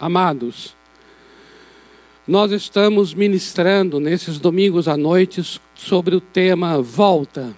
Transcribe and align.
Amados, 0.00 0.76
nós 2.24 2.52
estamos 2.52 3.12
ministrando 3.12 3.98
nesses 3.98 4.38
domingos 4.38 4.86
à 4.86 4.96
noite 4.96 5.42
sobre 5.74 6.14
o 6.14 6.20
tema 6.20 6.80
volta. 6.80 7.52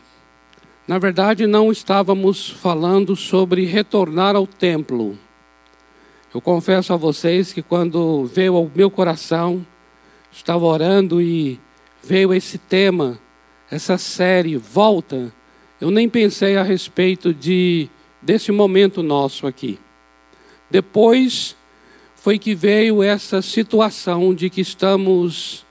Na 0.89 0.99
verdade, 0.99 1.47
não 1.47 1.71
estávamos 1.71 2.49
falando 2.49 3.15
sobre 3.15 3.67
retornar 3.67 4.37
ao 4.37 4.47
templo. 4.47 5.19
Eu 6.33 6.41
confesso 6.41 6.95
a 6.95 6.97
vocês 6.97 7.53
que 7.53 7.61
quando 7.61 8.25
veio 8.25 8.57
ao 8.57 8.71
meu 8.75 8.91
coração, 8.91 9.67
estava 10.33 10.65
orando 10.65 11.21
e 11.21 11.61
veio 12.03 12.33
esse 12.33 12.57
tema, 12.57 13.21
essa 13.71 13.99
série 13.99 14.57
Volta, 14.57 15.31
eu 15.79 15.91
nem 15.91 16.09
pensei 16.09 16.57
a 16.57 16.63
respeito 16.63 17.35
de 17.35 17.87
desse 18.23 18.51
momento 18.51 19.03
nosso 19.03 19.47
aqui. 19.47 19.79
Depois 20.71 21.55
foi 22.21 22.39
que 22.39 22.55
veio 22.55 23.03
essa 23.03 23.41
situação 23.41 24.35
de 24.35 24.51
que 24.51 24.61
estamos 24.61 25.65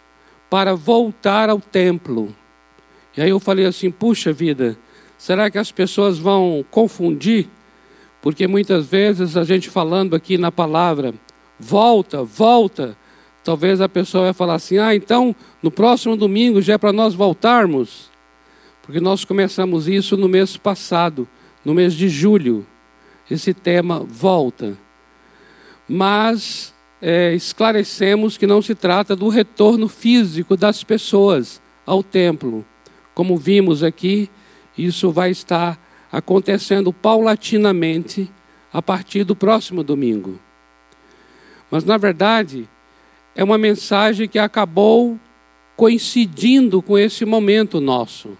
para 0.50 0.74
voltar 0.74 1.48
ao 1.48 1.62
templo. 1.62 2.36
E 3.16 3.22
aí 3.22 3.30
eu 3.30 3.40
falei 3.40 3.68
assim: 3.68 3.92
puxa 3.92 4.34
vida, 4.34 4.76
será 5.16 5.52
que 5.52 5.60
as 5.60 5.72
pessoas 5.72 6.18
vão 6.18 6.66
confundir? 6.72 7.48
Porque 8.20 8.48
muitas 8.48 8.88
vezes 8.88 9.38
a 9.38 9.44
gente 9.44 9.70
falando 9.70 10.16
aqui 10.16 10.40
na 10.40 10.52
palavra, 10.52 11.14
volta, 11.60 12.24
volta, 12.24 12.98
talvez 13.44 13.80
a 13.80 13.88
pessoa 13.88 14.24
vai 14.26 14.34
falar 14.34 14.56
assim: 14.56 14.80
ah, 14.80 14.96
então 14.96 15.36
no 15.62 15.70
próximo 15.70 16.18
domingo 16.18 16.64
já 16.64 16.74
é 16.74 16.78
para 16.80 16.92
nós 16.92 17.14
voltarmos. 17.14 18.10
Porque 18.82 19.00
nós 19.00 19.24
começamos 19.24 19.88
isso 19.88 20.18
no 20.18 20.28
mês 20.28 20.58
passado, 20.58 21.28
no 21.64 21.76
mês 21.76 21.94
de 21.94 22.10
julho, 22.10 22.66
esse 23.30 23.54
tema 23.54 24.00
volta 24.00 24.76
mas 25.90 26.72
é, 27.02 27.34
esclarecemos 27.34 28.38
que 28.38 28.46
não 28.46 28.62
se 28.62 28.76
trata 28.76 29.16
do 29.16 29.28
retorno 29.28 29.90
físico 29.90 30.56
das 30.56 30.84
pessoas 30.84 31.60
ao 31.86 32.04
templo. 32.04 32.64
Como 33.16 33.36
vimos 33.36 33.82
aqui, 33.82 34.30
isso 34.78 35.12
vai 35.12 35.32
estar 35.32 35.80
acontecendo 36.12 36.94
paulatinamente 36.94 38.32
a 38.72 38.82
partir 38.82 39.24
do 39.24 39.36
próximo 39.36 39.84
domingo. 39.84 40.40
Mas, 41.72 41.84
na 41.84 41.98
verdade, 41.98 42.70
é 43.36 43.44
uma 43.44 43.58
mensagem 43.58 44.28
que 44.28 44.38
acabou 44.38 45.20
coincidindo 45.76 46.82
com 46.82 46.98
esse 46.98 47.26
momento 47.26 47.82
nosso 47.82 48.38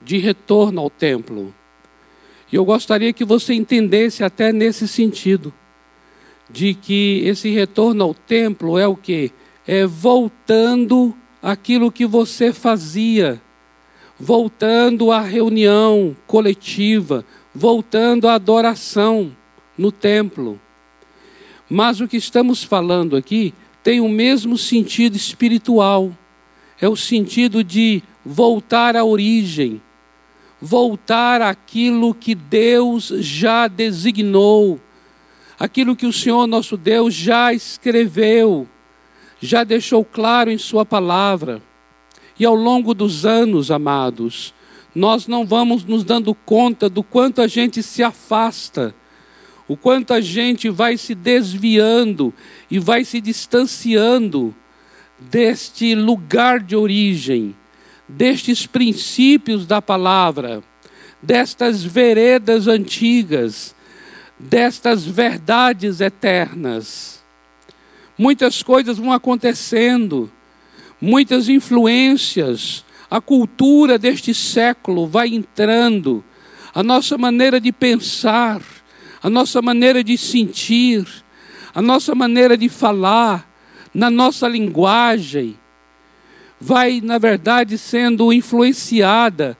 de 0.00 0.18
retorno 0.18 0.80
ao 0.80 0.90
templo. 0.90 1.54
E 2.52 2.56
eu 2.56 2.64
gostaria 2.64 3.12
que 3.12 3.24
você 3.24 3.54
entendesse 3.54 4.22
até 4.22 4.52
nesse 4.52 4.86
sentido 4.86 5.52
de 6.52 6.74
que 6.74 7.22
esse 7.24 7.50
retorno 7.50 8.04
ao 8.04 8.14
templo 8.14 8.78
é 8.78 8.86
o 8.86 8.94
que? 8.94 9.32
É 9.66 9.86
voltando 9.86 11.16
aquilo 11.42 11.90
que 11.90 12.04
você 12.04 12.52
fazia, 12.52 13.40
voltando 14.18 15.10
à 15.10 15.20
reunião 15.20 16.14
coletiva, 16.26 17.24
voltando 17.54 18.28
à 18.28 18.34
adoração 18.34 19.34
no 19.76 19.90
templo. 19.90 20.60
Mas 21.68 22.00
o 22.00 22.06
que 22.06 22.18
estamos 22.18 22.62
falando 22.62 23.16
aqui 23.16 23.54
tem 23.82 24.00
o 24.00 24.08
mesmo 24.08 24.58
sentido 24.58 25.16
espiritual. 25.16 26.12
É 26.80 26.88
o 26.88 26.96
sentido 26.96 27.64
de 27.64 28.02
voltar 28.24 28.96
à 28.96 29.04
origem, 29.04 29.80
voltar 30.60 31.40
àquilo 31.40 32.14
que 32.14 32.34
Deus 32.34 33.08
já 33.20 33.68
designou 33.68 34.78
aquilo 35.62 35.94
que 35.94 36.06
o 36.06 36.12
Senhor 36.12 36.44
nosso 36.48 36.76
Deus 36.76 37.14
já 37.14 37.52
escreveu, 37.52 38.66
já 39.40 39.62
deixou 39.62 40.04
claro 40.04 40.50
em 40.50 40.58
Sua 40.58 40.84
palavra. 40.84 41.62
E 42.36 42.44
ao 42.44 42.56
longo 42.56 42.92
dos 42.92 43.24
anos, 43.24 43.70
amados, 43.70 44.52
nós 44.92 45.28
não 45.28 45.46
vamos 45.46 45.84
nos 45.84 46.02
dando 46.02 46.34
conta 46.34 46.88
do 46.88 47.04
quanto 47.04 47.40
a 47.40 47.46
gente 47.46 47.80
se 47.80 48.02
afasta, 48.02 48.92
o 49.68 49.76
quanto 49.76 50.12
a 50.12 50.20
gente 50.20 50.68
vai 50.68 50.96
se 50.96 51.14
desviando 51.14 52.34
e 52.68 52.80
vai 52.80 53.04
se 53.04 53.20
distanciando 53.20 54.52
deste 55.16 55.94
lugar 55.94 56.58
de 56.58 56.74
origem, 56.74 57.54
destes 58.08 58.66
princípios 58.66 59.64
da 59.64 59.80
palavra, 59.80 60.60
destas 61.22 61.84
veredas 61.84 62.66
antigas 62.66 63.76
destas 64.42 65.06
verdades 65.06 66.00
eternas. 66.00 67.22
Muitas 68.18 68.62
coisas 68.62 68.98
vão 68.98 69.12
acontecendo, 69.12 70.30
muitas 71.00 71.48
influências, 71.48 72.84
a 73.10 73.20
cultura 73.20 73.98
deste 73.98 74.34
século 74.34 75.06
vai 75.06 75.28
entrando, 75.28 76.24
a 76.74 76.82
nossa 76.82 77.16
maneira 77.16 77.60
de 77.60 77.70
pensar, 77.72 78.60
a 79.22 79.30
nossa 79.30 79.62
maneira 79.62 80.02
de 80.02 80.18
sentir, 80.18 81.06
a 81.74 81.80
nossa 81.80 82.14
maneira 82.14 82.56
de 82.56 82.68
falar, 82.68 83.48
na 83.94 84.10
nossa 84.10 84.48
linguagem, 84.48 85.58
vai, 86.60 87.00
na 87.02 87.18
verdade, 87.18 87.76
sendo 87.76 88.32
influenciada 88.32 89.56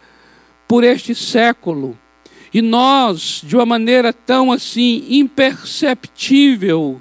por 0.67 0.85
este 0.85 1.15
século. 1.15 1.99
E 2.53 2.61
nós, 2.61 3.43
de 3.45 3.57
uma 3.57 3.65
maneira 3.65 4.13
tão 4.13 4.53
assim 4.53 5.07
imperceptível, 5.09 7.01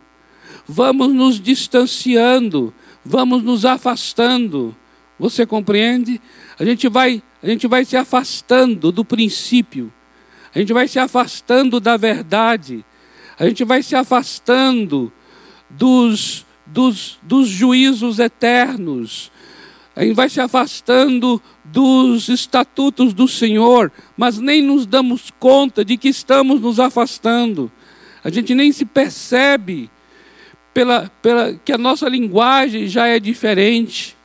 vamos 0.68 1.14
nos 1.14 1.42
distanciando, 1.42 2.74
vamos 3.04 3.44
nos 3.44 3.66
afastando. 3.66 4.76
Você 5.20 5.46
compreende? 5.46 6.22
A 6.58 6.64
gente 6.64 6.88
vai, 6.88 7.22
a 7.44 7.48
gente 7.48 7.68
vai 7.68 7.84
se 7.84 7.98
afastando 7.98 8.92
do 8.92 9.04
princípio. 9.04 9.92
A 10.56 10.60
gente 10.60 10.74
vai 10.74 10.88
se 10.88 11.00
afastando 11.00 11.80
da 11.80 11.98
verdade. 11.98 12.86
A 13.38 13.46
gente 13.46 13.64
vai 13.64 13.84
se 13.84 13.96
afastando 13.96 15.12
dos, 15.70 16.46
dos, 16.66 17.20
dos 17.24 17.48
juízos 17.48 18.20
eternos. 18.20 19.32
Vai 20.14 20.30
se 20.30 20.40
afastando 20.40 21.42
dos 21.66 22.30
estatutos 22.30 23.14
do 23.14 23.28
Senhor, 23.28 23.92
mas 24.16 24.40
nem 24.40 24.62
nos 24.62 24.86
damos 24.86 25.32
conta 25.40 25.84
de 25.84 25.98
que 25.98 26.10
estamos 26.10 26.62
nos 26.62 26.80
afastando. 26.80 27.72
A 28.24 28.30
gente 28.30 28.56
nem 28.56 28.72
se 28.72 28.86
percebe 28.86 29.90
pela, 30.74 31.12
pela, 31.22 31.54
que 31.54 31.74
a 31.74 31.78
nossa 31.78 32.08
linguagem 32.08 32.88
já 32.88 33.08
é 33.08 33.20
diferente. 33.20 34.16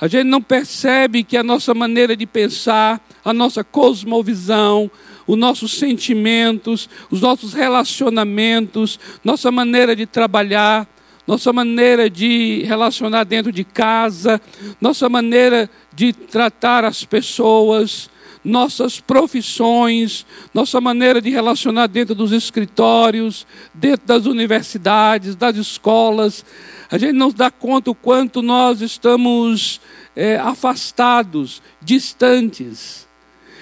A 0.00 0.06
gente 0.06 0.24
não 0.24 0.40
percebe 0.40 1.22
que 1.22 1.36
a 1.36 1.42
nossa 1.42 1.74
maneira 1.74 2.16
de 2.16 2.26
pensar, 2.26 3.00
a 3.24 3.32
nossa 3.32 3.62
cosmovisão, 3.62 4.90
os 5.26 5.38
nossos 5.38 5.72
sentimentos, 5.72 6.88
os 7.10 7.20
nossos 7.20 7.52
relacionamentos, 7.52 8.98
nossa 9.22 9.50
maneira 9.50 9.94
de 9.94 10.06
trabalhar, 10.06 10.88
nossa 11.30 11.52
maneira 11.52 12.10
de 12.10 12.64
relacionar 12.64 13.22
dentro 13.22 13.52
de 13.52 13.62
casa, 13.62 14.40
nossa 14.80 15.08
maneira 15.08 15.70
de 15.94 16.12
tratar 16.12 16.84
as 16.84 17.04
pessoas, 17.04 18.10
nossas 18.44 18.98
profissões, 18.98 20.26
nossa 20.52 20.80
maneira 20.80 21.22
de 21.22 21.30
relacionar 21.30 21.86
dentro 21.86 22.16
dos 22.16 22.32
escritórios, 22.32 23.46
dentro 23.72 24.08
das 24.08 24.26
universidades, 24.26 25.36
das 25.36 25.54
escolas. 25.54 26.44
A 26.90 26.98
gente 26.98 27.12
não 27.12 27.30
dá 27.30 27.48
conta 27.48 27.92
o 27.92 27.94
quanto 27.94 28.42
nós 28.42 28.80
estamos 28.80 29.80
é, 30.16 30.36
afastados, 30.36 31.62
distantes. 31.80 33.06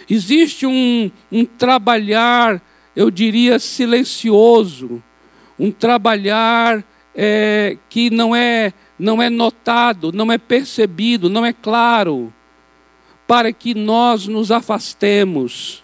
Existe 0.09 0.65
um, 0.65 1.11
um 1.31 1.45
trabalhar, 1.45 2.63
eu 2.97 3.11
diria, 3.11 3.59
silencioso, 3.59 5.03
um 5.59 5.71
trabalhar 5.71 6.83
é, 7.21 7.77
que 7.91 8.11
não 8.11 8.35
é, 8.35 8.73
não 8.97 9.21
é 9.21 9.29
notado, 9.29 10.13
não 10.13 10.31
é 10.31 10.39
percebido, 10.39 11.29
não 11.29 11.45
é 11.45 11.53
claro, 11.53 12.33
para 13.27 13.53
que 13.53 13.75
nós 13.75 14.29
nos 14.29 14.53
afastemos. 14.53 15.83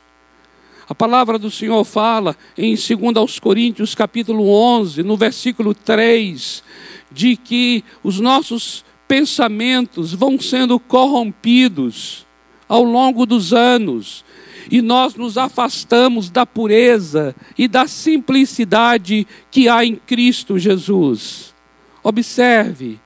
A 0.88 0.94
palavra 0.94 1.36
do 1.36 1.50
Senhor 1.50 1.82
fala 1.84 2.36
em 2.56 2.76
2 2.76 3.40
Coríntios 3.40 3.96
capítulo 3.96 4.48
11, 4.48 5.02
no 5.02 5.16
versículo 5.16 5.74
3, 5.74 6.62
de 7.10 7.36
que 7.36 7.82
os 8.04 8.20
nossos 8.20 8.84
pensamentos 9.08 10.14
vão 10.14 10.38
sendo 10.38 10.78
corrompidos 10.78 12.24
ao 12.68 12.84
longo 12.84 13.26
dos 13.26 13.52
anos 13.52 14.24
e 14.70 14.80
nós 14.80 15.14
nos 15.14 15.36
afastamos 15.36 16.30
da 16.30 16.46
pureza 16.46 17.34
e 17.56 17.68
da 17.68 17.86
simplicidade 17.86 19.26
que 19.50 19.68
há 19.68 19.84
em 19.84 19.96
Cristo 19.96 20.58
Jesus. 20.58 21.54
Observe, 22.02 23.00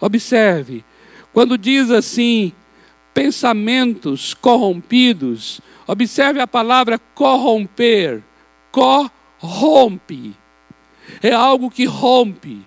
observe, 0.00 0.84
quando 1.32 1.58
diz 1.58 1.90
assim, 1.90 2.52
pensamentos 3.12 4.34
corrompidos, 4.34 5.60
observe 5.86 6.40
a 6.40 6.46
palavra 6.46 6.98
corromper, 7.14 8.22
corrompe, 8.70 10.34
é 11.22 11.32
algo 11.32 11.70
que 11.70 11.84
rompe. 11.84 12.66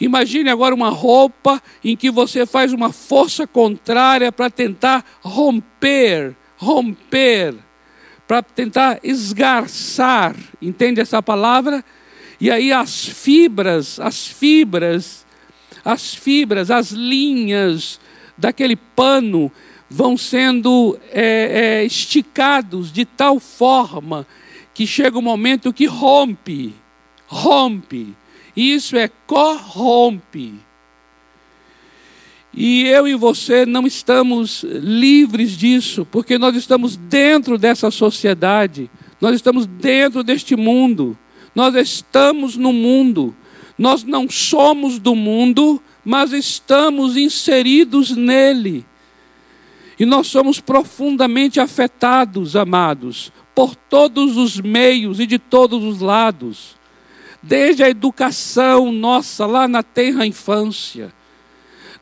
Imagine 0.00 0.48
agora 0.48 0.74
uma 0.74 0.90
roupa 0.90 1.60
em 1.84 1.96
que 1.96 2.10
você 2.10 2.46
faz 2.46 2.72
uma 2.72 2.92
força 2.92 3.46
contrária 3.46 4.30
para 4.30 4.48
tentar 4.48 5.04
romper, 5.20 6.36
romper, 6.56 7.56
para 8.28 8.42
tentar 8.42 9.00
esgarçar, 9.02 10.36
entende 10.60 11.00
essa 11.00 11.22
palavra? 11.22 11.82
E 12.38 12.50
aí 12.50 12.70
as 12.70 13.06
fibras, 13.06 13.98
as 13.98 14.26
fibras, 14.26 15.26
as 15.82 16.14
fibras, 16.14 16.70
as 16.70 16.90
linhas 16.90 17.98
daquele 18.36 18.76
pano 18.76 19.50
vão 19.88 20.18
sendo 20.18 20.98
é, 21.10 21.80
é, 21.80 21.84
esticados 21.86 22.92
de 22.92 23.06
tal 23.06 23.40
forma 23.40 24.26
que 24.74 24.86
chega 24.86 25.16
o 25.16 25.20
um 25.20 25.24
momento 25.24 25.72
que 25.72 25.86
rompe, 25.86 26.74
rompe. 27.26 28.14
Isso 28.54 28.94
é 28.96 29.08
corrompe. 29.26 30.54
E 32.52 32.84
eu 32.84 33.06
e 33.06 33.14
você 33.14 33.66
não 33.66 33.86
estamos 33.86 34.64
livres 34.64 35.52
disso, 35.52 36.06
porque 36.10 36.38
nós 36.38 36.56
estamos 36.56 36.96
dentro 36.96 37.58
dessa 37.58 37.90
sociedade, 37.90 38.90
nós 39.20 39.34
estamos 39.34 39.66
dentro 39.66 40.22
deste 40.22 40.56
mundo, 40.56 41.16
nós 41.54 41.74
estamos 41.74 42.56
no 42.56 42.72
mundo, 42.72 43.34
nós 43.76 44.02
não 44.02 44.28
somos 44.28 44.98
do 44.98 45.14
mundo, 45.14 45.82
mas 46.04 46.32
estamos 46.32 47.16
inseridos 47.16 48.16
nele. 48.16 48.84
E 49.98 50.06
nós 50.06 50.28
somos 50.28 50.60
profundamente 50.60 51.60
afetados, 51.60 52.54
amados, 52.56 53.32
por 53.54 53.74
todos 53.74 54.36
os 54.36 54.60
meios 54.60 55.18
e 55.18 55.26
de 55.26 55.38
todos 55.38 55.82
os 55.84 56.00
lados. 56.00 56.76
Desde 57.42 57.82
a 57.82 57.90
educação 57.90 58.92
nossa 58.92 59.44
lá 59.44 59.66
na 59.66 59.82
terra 59.82 60.24
infância, 60.24 61.12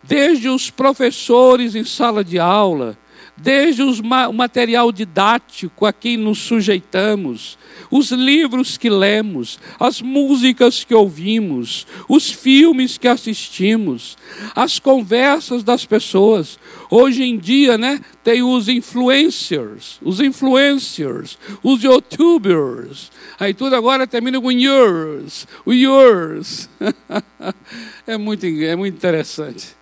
desde 0.07 0.49
os 0.49 0.71
professores 0.71 1.75
em 1.75 1.85
sala 1.85 2.23
de 2.23 2.39
aula, 2.39 2.97
desde 3.37 3.83
os, 3.83 4.01
o 4.01 4.33
material 4.33 4.91
didático 4.91 5.85
a 5.85 5.93
quem 5.93 6.17
nos 6.17 6.39
sujeitamos, 6.39 7.59
os 7.91 8.11
livros 8.11 8.79
que 8.79 8.89
lemos, 8.89 9.59
as 9.79 10.01
músicas 10.01 10.85
que 10.85 10.95
ouvimos, 10.95 11.87
os 12.09 12.31
filmes 12.31 12.97
que 12.97 13.07
assistimos, 13.07 14.17
as 14.55 14.79
conversas 14.79 15.63
das 15.63 15.85
pessoas. 15.85 16.59
Hoje 16.91 17.25
em 17.25 17.37
dia, 17.37 17.77
né, 17.77 18.01
tem 18.25 18.43
os 18.43 18.69
influencers, 18.69 19.99
os 20.03 20.21
influencers, 20.21 21.39
os 21.63 21.83
youtubers. 21.83 23.11
Aí 23.39 23.53
tudo 23.53 23.77
agora 23.77 24.07
termina 24.07 24.41
com 24.41 24.51
yours, 24.51 25.47
yours. 25.67 26.71
é 28.07 28.17
muito, 28.17 28.47
é 28.47 28.75
muito 28.75 28.95
interessante. 28.95 29.77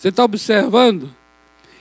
Você 0.00 0.08
está 0.08 0.24
observando? 0.24 1.14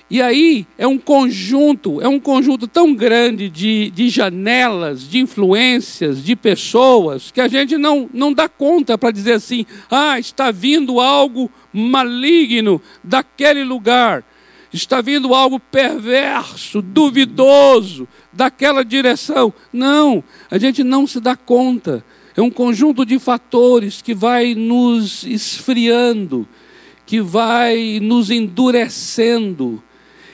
E 0.10 0.22
aí 0.22 0.68
é 0.78 0.86
um 0.86 0.98
conjunto, 0.98 2.02
é 2.02 2.08
um 2.10 2.20
conjunto 2.20 2.68
tão 2.68 2.94
grande 2.94 3.50
de, 3.50 3.90
de 3.92 4.10
janelas, 4.10 5.08
de 5.10 5.20
influências, 5.20 6.22
de 6.22 6.36
pessoas, 6.36 7.32
que 7.32 7.40
a 7.40 7.48
gente 7.48 7.78
não, 7.78 8.10
não 8.14 8.34
dá 8.34 8.50
conta 8.50 8.98
para 8.98 9.12
dizer 9.12 9.34
assim: 9.34 9.66
ah, 9.90 10.20
está 10.20 10.52
vindo 10.52 11.00
algo 11.00 11.50
maligno 11.72 12.82
daquele 13.02 13.64
lugar, 13.64 14.26
está 14.74 15.00
vindo 15.00 15.34
algo 15.34 15.58
perverso, 15.58 16.82
duvidoso 16.82 18.06
daquela 18.34 18.84
direção. 18.84 19.54
Não, 19.72 20.22
a 20.52 20.58
gente 20.58 20.84
não 20.84 21.08
se 21.08 21.22
dá 21.22 21.38
conta. 21.38 22.04
É 22.36 22.42
um 22.42 22.52
conjunto 22.52 23.06
de 23.06 23.18
fatores 23.18 24.02
que 24.02 24.14
vai 24.14 24.56
nos 24.56 25.24
esfriando, 25.24 26.46
que 27.10 27.22
vai 27.22 28.00
nos 28.00 28.30
endurecendo 28.30 29.84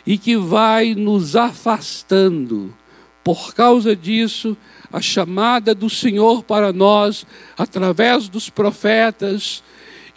e 0.06 0.18
que 0.18 0.36
vai 0.36 0.94
nos 0.94 1.34
afastando. 1.34 2.76
Por 3.24 3.54
causa 3.54 3.96
disso, 3.96 4.58
a 4.92 5.00
chamada 5.00 5.74
do 5.74 5.90
Senhor 5.90 6.44
para 6.44 6.74
nós, 6.74 7.26
através 7.58 8.28
dos 8.28 8.50
profetas, 8.50 9.64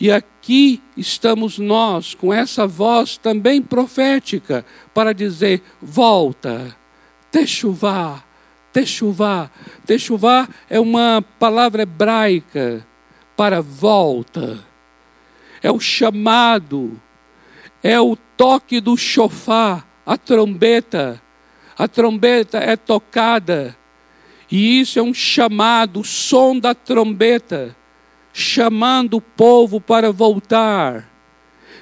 e 0.00 0.10
aqui 0.10 0.82
estamos 0.96 1.60
nós, 1.60 2.12
com 2.12 2.34
essa 2.34 2.66
voz 2.66 3.16
também 3.16 3.62
profética, 3.62 4.66
para 4.92 5.14
dizer: 5.14 5.62
volta, 5.80 6.76
techuvá, 7.30 8.24
techuvá. 8.72 9.48
Techuvá 9.86 10.48
é 10.68 10.80
uma 10.80 11.24
palavra 11.38 11.82
hebraica 11.82 12.84
para 13.36 13.62
volta, 13.62 14.66
é 15.62 15.70
o 15.70 15.80
chamado 15.80 17.00
é 17.82 18.00
o 18.00 18.16
toque 18.16 18.80
do 18.80 18.96
chofar, 18.96 19.86
a 20.04 20.16
trombeta. 20.16 21.20
A 21.76 21.86
trombeta 21.86 22.58
é 22.58 22.76
tocada. 22.76 23.76
E 24.50 24.80
isso 24.80 24.98
é 24.98 25.02
um 25.02 25.14
chamado, 25.14 26.00
o 26.00 26.04
som 26.04 26.58
da 26.58 26.74
trombeta, 26.74 27.76
chamando 28.32 29.18
o 29.18 29.20
povo 29.20 29.80
para 29.80 30.10
voltar. 30.10 31.08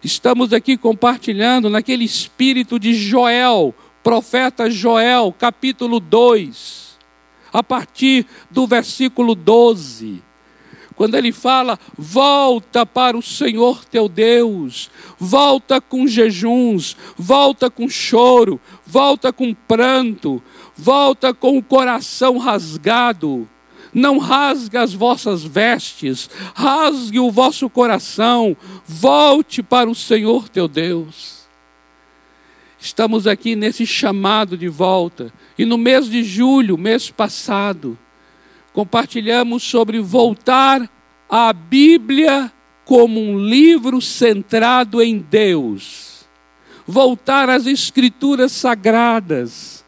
Estamos 0.02 0.52
aqui 0.52 0.76
compartilhando 0.76 1.70
naquele 1.70 2.04
espírito 2.04 2.78
de 2.78 2.92
Joel, 2.92 3.74
profeta 4.02 4.68
Joel, 4.68 5.34
capítulo 5.38 5.98
2, 5.98 6.98
a 7.52 7.62
partir 7.62 8.26
do 8.50 8.66
versículo 8.66 9.34
12 9.34 10.22
quando 10.96 11.14
ele 11.14 11.30
fala, 11.30 11.78
volta 11.96 12.86
para 12.86 13.16
o 13.16 13.22
Senhor 13.22 13.84
teu 13.84 14.08
Deus, 14.08 14.90
volta 15.18 15.78
com 15.78 16.06
jejuns, 16.06 16.96
volta 17.16 17.70
com 17.70 17.86
choro, 17.86 18.58
volta 18.86 19.30
com 19.30 19.52
pranto, 19.52 20.42
volta 20.74 21.34
com 21.34 21.58
o 21.58 21.62
coração 21.62 22.38
rasgado. 22.38 23.46
Não 23.92 24.18
rasgue 24.18 24.76
as 24.76 24.92
vossas 24.92 25.44
vestes, 25.44 26.28
rasgue 26.54 27.20
o 27.20 27.30
vosso 27.30 27.70
coração, 27.70 28.56
volte 28.86 29.62
para 29.62 29.88
o 29.88 29.94
Senhor 29.94 30.48
teu 30.48 30.66
Deus. 30.66 31.46
Estamos 32.78 33.26
aqui 33.26 33.56
nesse 33.56 33.86
chamado 33.86 34.56
de 34.56 34.68
volta, 34.68 35.32
e 35.58 35.64
no 35.64 35.78
mês 35.78 36.10
de 36.10 36.22
julho, 36.22 36.76
mês 36.76 37.10
passado, 37.10 37.98
compartilhamos 38.76 39.62
sobre 39.62 39.98
voltar 40.00 40.86
à 41.30 41.50
Bíblia 41.50 42.52
como 42.84 43.18
um 43.18 43.38
livro 43.38 44.02
centrado 44.02 45.00
em 45.00 45.18
Deus. 45.18 46.26
Voltar 46.86 47.48
às 47.48 47.64
Escrituras 47.64 48.52
sagradas. 48.52 49.82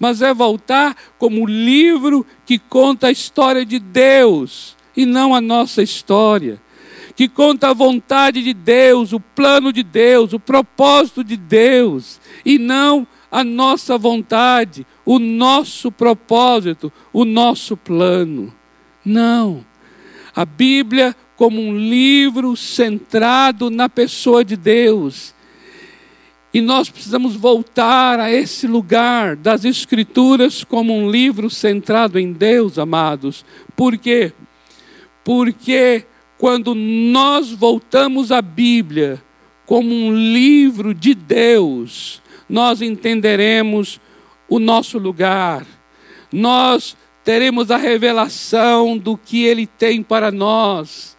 Mas 0.00 0.22
é 0.22 0.32
voltar 0.32 0.96
como 1.18 1.44
livro 1.44 2.24
que 2.46 2.58
conta 2.58 3.08
a 3.08 3.12
história 3.12 3.62
de 3.62 3.78
Deus 3.78 4.74
e 4.96 5.04
não 5.04 5.34
a 5.34 5.40
nossa 5.42 5.82
história. 5.82 6.58
Que 7.14 7.28
conta 7.28 7.68
a 7.68 7.74
vontade 7.74 8.42
de 8.42 8.54
Deus, 8.54 9.12
o 9.12 9.20
plano 9.20 9.70
de 9.70 9.82
Deus, 9.82 10.32
o 10.32 10.40
propósito 10.40 11.22
de 11.22 11.36
Deus 11.36 12.18
e 12.42 12.58
não 12.58 13.06
a 13.30 13.44
nossa 13.44 13.98
vontade, 13.98 14.86
o 15.08 15.18
nosso 15.18 15.90
propósito, 15.90 16.92
o 17.14 17.24
nosso 17.24 17.78
plano. 17.78 18.54
Não. 19.02 19.64
A 20.36 20.44
Bíblia 20.44 21.16
como 21.34 21.62
um 21.62 21.74
livro 21.74 22.54
centrado 22.54 23.70
na 23.70 23.88
pessoa 23.88 24.44
de 24.44 24.54
Deus. 24.54 25.34
E 26.52 26.60
nós 26.60 26.90
precisamos 26.90 27.34
voltar 27.34 28.20
a 28.20 28.30
esse 28.30 28.66
lugar 28.66 29.34
das 29.34 29.64
Escrituras 29.64 30.62
como 30.62 30.94
um 30.94 31.10
livro 31.10 31.48
centrado 31.48 32.18
em 32.18 32.30
Deus, 32.30 32.78
amados. 32.78 33.46
Por 33.74 33.96
quê? 33.96 34.30
Porque 35.24 36.04
quando 36.36 36.74
nós 36.74 37.50
voltamos 37.50 38.30
à 38.30 38.42
Bíblia 38.42 39.24
como 39.64 39.88
um 39.88 40.14
livro 40.14 40.92
de 40.92 41.14
Deus, 41.14 42.20
nós 42.46 42.82
entenderemos 42.82 43.98
o 44.48 44.58
nosso 44.58 44.98
lugar, 44.98 45.66
nós 46.32 46.96
teremos 47.24 47.70
a 47.70 47.76
revelação 47.76 48.96
do 48.96 49.16
que 49.16 49.44
Ele 49.44 49.66
tem 49.66 50.02
para 50.02 50.30
nós, 50.30 51.16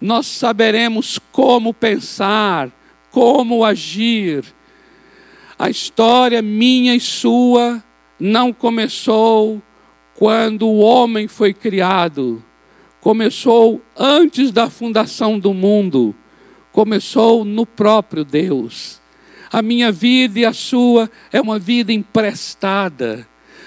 nós 0.00 0.26
saberemos 0.26 1.18
como 1.32 1.74
pensar, 1.74 2.70
como 3.10 3.64
agir. 3.64 4.44
A 5.58 5.68
história 5.68 6.40
minha 6.40 6.94
e 6.94 7.00
sua 7.00 7.82
não 8.18 8.52
começou 8.52 9.60
quando 10.14 10.68
o 10.68 10.78
homem 10.78 11.26
foi 11.26 11.52
criado, 11.52 12.44
começou 13.00 13.80
antes 13.96 14.52
da 14.52 14.70
fundação 14.70 15.38
do 15.38 15.52
mundo, 15.52 16.14
começou 16.72 17.44
no 17.44 17.66
próprio 17.66 18.24
Deus. 18.24 18.99
A 19.52 19.62
minha 19.62 19.90
vida 19.90 20.38
e 20.38 20.44
a 20.44 20.52
sua 20.52 21.10
é 21.32 21.40
uma 21.40 21.58
vida 21.58 21.92
emprestada. 21.92 23.26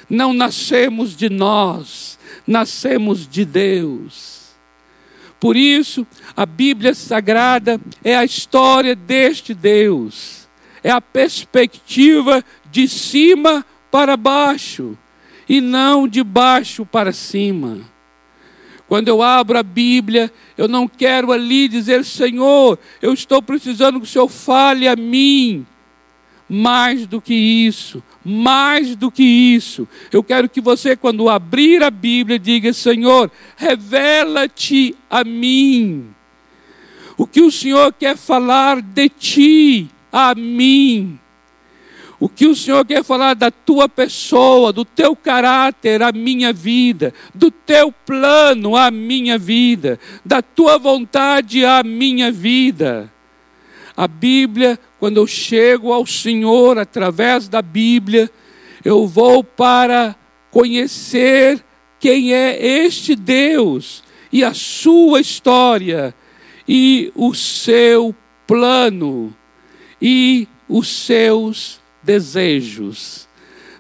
Não 0.10 0.34
nascemos 0.34 1.16
de 1.16 1.30
nós, 1.30 2.18
nascemos 2.48 3.28
de 3.28 3.44
Deus. 3.44 4.44
Por 5.40 5.58
isso, 5.58 6.08
a 6.38 6.46
Bíblia 6.46 6.94
Sagrada 6.94 7.80
é 8.02 8.16
a 8.16 8.24
história 8.24 8.96
deste 8.96 9.54
Deus, 9.54 10.48
é 10.82 10.90
a 10.90 11.02
perspectiva 11.02 12.44
de 12.72 12.88
cima 12.88 13.66
para 13.92 14.16
baixo 14.16 14.98
e 15.50 15.60
não 15.60 16.08
de 16.08 16.24
baixo 16.24 16.86
para 16.86 17.12
cima. 17.12 17.80
Quando 18.88 19.08
eu 19.08 19.22
abro 19.22 19.58
a 19.58 19.64
Bíblia, 19.64 20.32
eu 20.58 20.68
não 20.68 20.88
quero 20.88 21.32
ali 21.32 21.68
dizer, 21.68 22.06
Senhor, 22.06 22.80
eu 23.02 23.14
estou 23.14 23.42
precisando 23.42 24.00
que 24.00 24.06
o 24.06 24.10
Senhor 24.10 24.30
fale 24.30 24.88
a 24.88 24.96
mim. 24.96 25.66
Mais 26.56 27.08
do 27.08 27.20
que 27.20 27.34
isso, 27.34 28.04
mais 28.24 28.96
do 28.96 29.10
que 29.10 29.24
isso, 29.24 29.88
eu 30.12 30.24
quero 30.24 30.48
que 30.48 30.62
você, 30.62 30.96
quando 30.96 31.28
abrir 31.28 31.82
a 31.82 31.90
Bíblia, 31.90 32.38
diga: 32.38 32.72
Senhor, 32.72 33.32
revela-te 33.58 34.96
a 35.10 35.24
mim. 35.24 36.14
O 37.18 37.26
que 37.26 37.42
o 37.42 37.52
Senhor 37.52 37.92
quer 37.92 38.16
falar 38.16 38.84
de 38.84 39.10
ti 39.10 39.90
a 40.12 40.36
mim. 40.36 41.20
O 42.20 42.30
que 42.30 42.46
o 42.46 42.56
Senhor 42.56 42.86
quer 42.86 43.04
falar 43.04 43.34
da 43.34 43.50
tua 43.50 43.90
pessoa, 43.90 44.72
do 44.72 44.86
teu 44.86 45.16
caráter, 45.16 46.04
a 46.04 46.12
minha 46.12 46.54
vida, 46.54 47.16
do 47.34 47.50
teu 47.50 47.92
plano, 47.92 48.76
a 48.76 48.92
minha 48.92 49.40
vida, 49.40 50.00
da 50.24 50.40
tua 50.40 50.78
vontade, 50.78 51.66
a 51.66 51.82
minha 51.82 52.32
vida. 52.32 53.12
A 53.98 54.08
Bíblia, 54.08 54.80
quando 55.04 55.18
eu 55.18 55.28
chego 55.28 55.92
ao 55.92 56.06
Senhor 56.06 56.80
através 56.80 57.50
da 57.50 57.62
Bíblia, 57.62 58.32
eu 58.86 59.06
vou 59.06 59.44
para 59.44 60.16
conhecer 60.50 61.62
quem 62.00 62.34
é 62.34 62.66
este 62.66 63.14
Deus 63.14 64.02
e 64.32 64.46
a 64.46 64.54
sua 64.54 65.20
história 65.20 66.16
e 66.66 67.12
o 67.16 67.34
seu 67.34 68.16
plano 68.48 69.36
e 70.02 70.48
os 70.70 70.88
seus 70.88 71.82
desejos. 72.02 73.28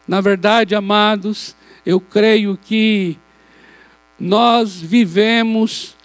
Na 0.05 0.19
verdade, 0.19 0.75
amados, 0.75 1.55
eu 1.85 2.01
creio 2.01 2.59
que 2.61 3.17
nós 4.19 4.75
vivemos 4.75 5.95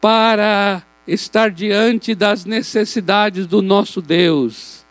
para 0.00 0.84
estar 1.08 1.50
diante 1.50 2.14
das 2.14 2.44
necessidades 2.44 3.46
do 3.46 3.62
nosso 3.62 4.02
Deus 4.02 4.84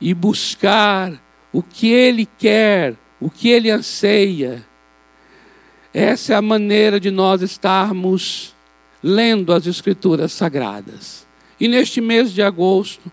e 0.00 0.12
buscar 0.12 1.12
o 1.52 1.62
que 1.62 1.88
Ele 1.88 2.26
quer, 2.26 2.96
o 3.20 3.30
que 3.30 3.48
Ele 3.48 3.70
anseia. 3.70 4.66
Essa 5.94 6.32
é 6.32 6.36
a 6.36 6.42
maneira 6.42 6.98
de 6.98 7.12
nós 7.12 7.42
estarmos 7.42 8.54
lendo 9.02 9.52
as 9.52 9.66
Escrituras 9.66 10.32
Sagradas. 10.32 11.26
E 11.60 11.68
neste 11.68 12.00
mês 12.00 12.32
de 12.32 12.42
agosto, 12.42 13.10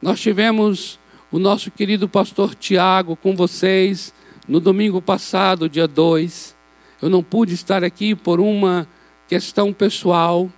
nós 0.00 0.20
tivemos 0.20 1.00
o 1.32 1.38
nosso 1.38 1.70
querido 1.70 2.08
pastor 2.08 2.54
Tiago 2.54 3.16
com 3.16 3.34
vocês 3.34 4.14
no 4.46 4.60
domingo 4.60 5.02
passado, 5.02 5.68
dia 5.68 5.88
2. 5.88 6.54
Eu 7.02 7.08
não 7.08 7.24
pude 7.24 7.54
estar 7.54 7.82
aqui 7.82 8.14
por 8.14 8.38
uma 8.38 8.86
questão 9.26 9.72
pessoal, 9.72 10.50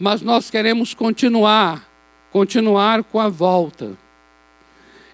mas 0.00 0.22
nós 0.22 0.50
queremos 0.50 0.94
continuar, 0.94 1.88
continuar 2.32 3.04
com 3.04 3.20
a 3.20 3.28
volta. 3.28 3.96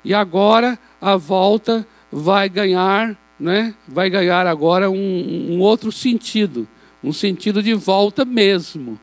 E 0.05 0.15
agora 0.15 0.79
a 1.01 1.17
volta 1.17 1.87
vai 2.11 2.49
ganhar, 2.49 3.19
né? 3.39 3.75
Vai 3.89 4.09
ganhar 4.09 4.47
agora 4.47 4.89
um, 4.91 5.55
um 5.55 5.61
outro 5.61 5.91
sentido, 5.91 6.67
um 7.03 7.13
sentido 7.13 7.63
de 7.63 7.75
volta 7.75 8.25
mesmo, 8.25 8.99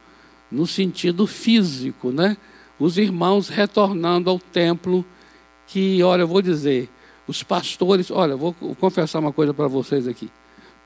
no 0.50 0.66
sentido 0.66 1.28
físico, 1.28 2.12
né? 2.12 2.38
os 2.80 2.98
irmãos 2.98 3.48
retornando 3.50 4.30
ao 4.30 4.40
templo, 4.40 5.06
que, 5.68 6.04
olha, 6.04 6.24
eu 6.24 6.28
vou 6.28 6.42
dizer, 6.42 6.90
os 7.28 7.42
pastores, 7.42 8.12
olha, 8.12 8.36
vou 8.36 8.54
confessar 8.80 9.20
uma 9.20 9.32
coisa 9.32 9.54
para 9.54 9.68
vocês 9.68 10.08
aqui. 10.08 10.30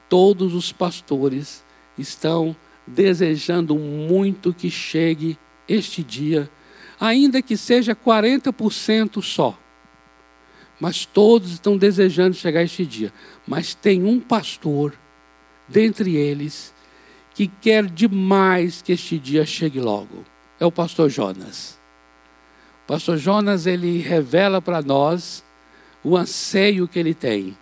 Todos 0.07 0.53
os 0.53 0.71
pastores 0.71 1.63
estão 1.97 2.55
desejando 2.87 3.77
muito 3.77 4.53
que 4.53 4.69
chegue 4.69 5.37
este 5.67 6.01
dia, 6.01 6.49
ainda 6.99 7.41
que 7.41 7.57
seja 7.57 7.95
40% 7.95 9.21
só. 9.21 9.57
Mas 10.79 11.05
todos 11.05 11.51
estão 11.51 11.77
desejando 11.77 12.35
chegar 12.35 12.63
este 12.63 12.85
dia. 12.85 13.11
Mas 13.45 13.73
tem 13.73 14.03
um 14.03 14.19
pastor 14.19 14.93
dentre 15.67 16.15
eles 16.15 16.73
que 17.33 17.47
quer 17.47 17.85
demais 17.85 18.81
que 18.81 18.93
este 18.93 19.19
dia 19.19 19.45
chegue 19.45 19.79
logo. 19.79 20.23
É 20.59 20.65
o 20.65 20.71
pastor 20.71 21.09
Jonas. 21.09 21.77
Pastor 22.87 23.17
Jonas, 23.17 23.65
ele 23.65 23.99
revela 23.99 24.61
para 24.61 24.81
nós 24.81 25.43
o 26.03 26.15
anseio 26.15 26.87
que 26.87 26.97
ele 26.97 27.13
tem. 27.13 27.57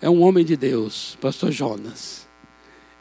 É 0.00 0.10
um 0.10 0.22
homem 0.22 0.44
de 0.44 0.56
Deus, 0.56 1.16
pastor 1.20 1.52
Jonas. 1.52 2.25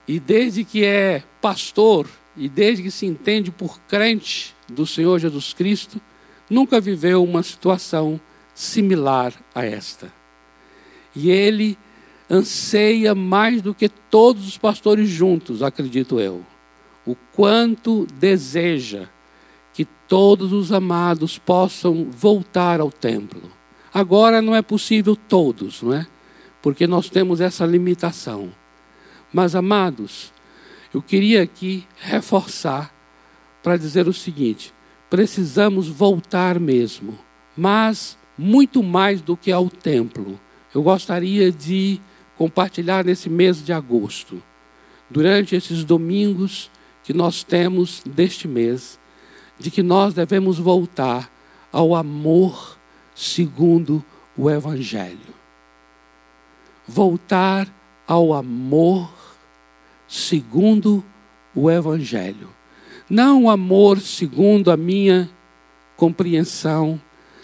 E 0.07 0.19
desde 0.19 0.63
que 0.63 0.83
é 0.83 1.23
pastor, 1.41 2.07
e 2.37 2.47
desde 2.49 2.83
que 2.83 2.91
se 2.91 3.05
entende 3.05 3.51
por 3.51 3.79
crente 3.81 4.55
do 4.67 4.85
Senhor 4.85 5.19
Jesus 5.19 5.53
Cristo, 5.53 5.99
nunca 6.49 6.79
viveu 6.79 7.23
uma 7.23 7.41
situação 7.41 8.19
similar 8.53 9.33
a 9.53 9.65
esta. 9.65 10.11
E 11.15 11.29
ele 11.29 11.77
anseia 12.29 13.15
mais 13.15 13.61
do 13.61 13.73
que 13.73 13.87
todos 13.87 14.47
os 14.47 14.57
pastores 14.57 15.09
juntos, 15.09 15.61
acredito 15.61 16.19
eu, 16.19 16.45
o 17.05 17.15
quanto 17.33 18.07
deseja 18.15 19.07
que 19.73 19.85
todos 20.07 20.53
os 20.53 20.71
amados 20.71 21.37
possam 21.37 22.09
voltar 22.09 22.79
ao 22.79 22.91
templo. 22.91 23.51
Agora 23.93 24.41
não 24.41 24.55
é 24.55 24.61
possível 24.61 25.15
todos, 25.15 25.81
não 25.81 25.93
é? 25.93 26.07
Porque 26.61 26.87
nós 26.87 27.09
temos 27.09 27.39
essa 27.39 27.65
limitação. 27.65 28.51
Mas, 29.35 29.53
amados, 29.53 30.31
eu 30.93 31.01
queria 31.01 31.43
aqui 31.43 31.85
reforçar 31.97 32.95
para 33.61 33.75
dizer 33.75 34.07
o 34.07 34.13
seguinte: 34.13 34.73
precisamos 35.09 35.89
voltar 35.89 36.57
mesmo, 36.57 37.19
mas 37.53 38.17
muito 38.37 38.81
mais 38.81 39.19
do 39.19 39.35
que 39.35 39.51
ao 39.51 39.69
templo. 39.69 40.39
Eu 40.73 40.81
gostaria 40.81 41.51
de 41.51 41.99
compartilhar 42.37 43.03
nesse 43.03 43.29
mês 43.29 43.61
de 43.61 43.73
agosto, 43.73 44.41
durante 45.09 45.53
esses 45.53 45.83
domingos 45.83 46.71
que 47.03 47.11
nós 47.11 47.43
temos 47.43 48.01
deste 48.05 48.47
mês, 48.47 48.97
de 49.59 49.69
que 49.69 49.83
nós 49.83 50.13
devemos 50.13 50.57
voltar 50.57 51.29
ao 51.73 51.93
amor 51.93 52.77
segundo 53.13 54.01
o 54.37 54.49
Evangelho. 54.49 55.35
Voltar 56.87 57.67
ao 58.07 58.33
amor 58.33 59.14
segundo 60.07 61.03
o 61.53 61.69
Evangelho. 61.69 62.49
Não 63.09 63.43
o 63.43 63.49
amor 63.49 63.99
segundo 63.99 64.71
a 64.71 64.77
minha 64.77 65.29
compreensão, 65.95 66.99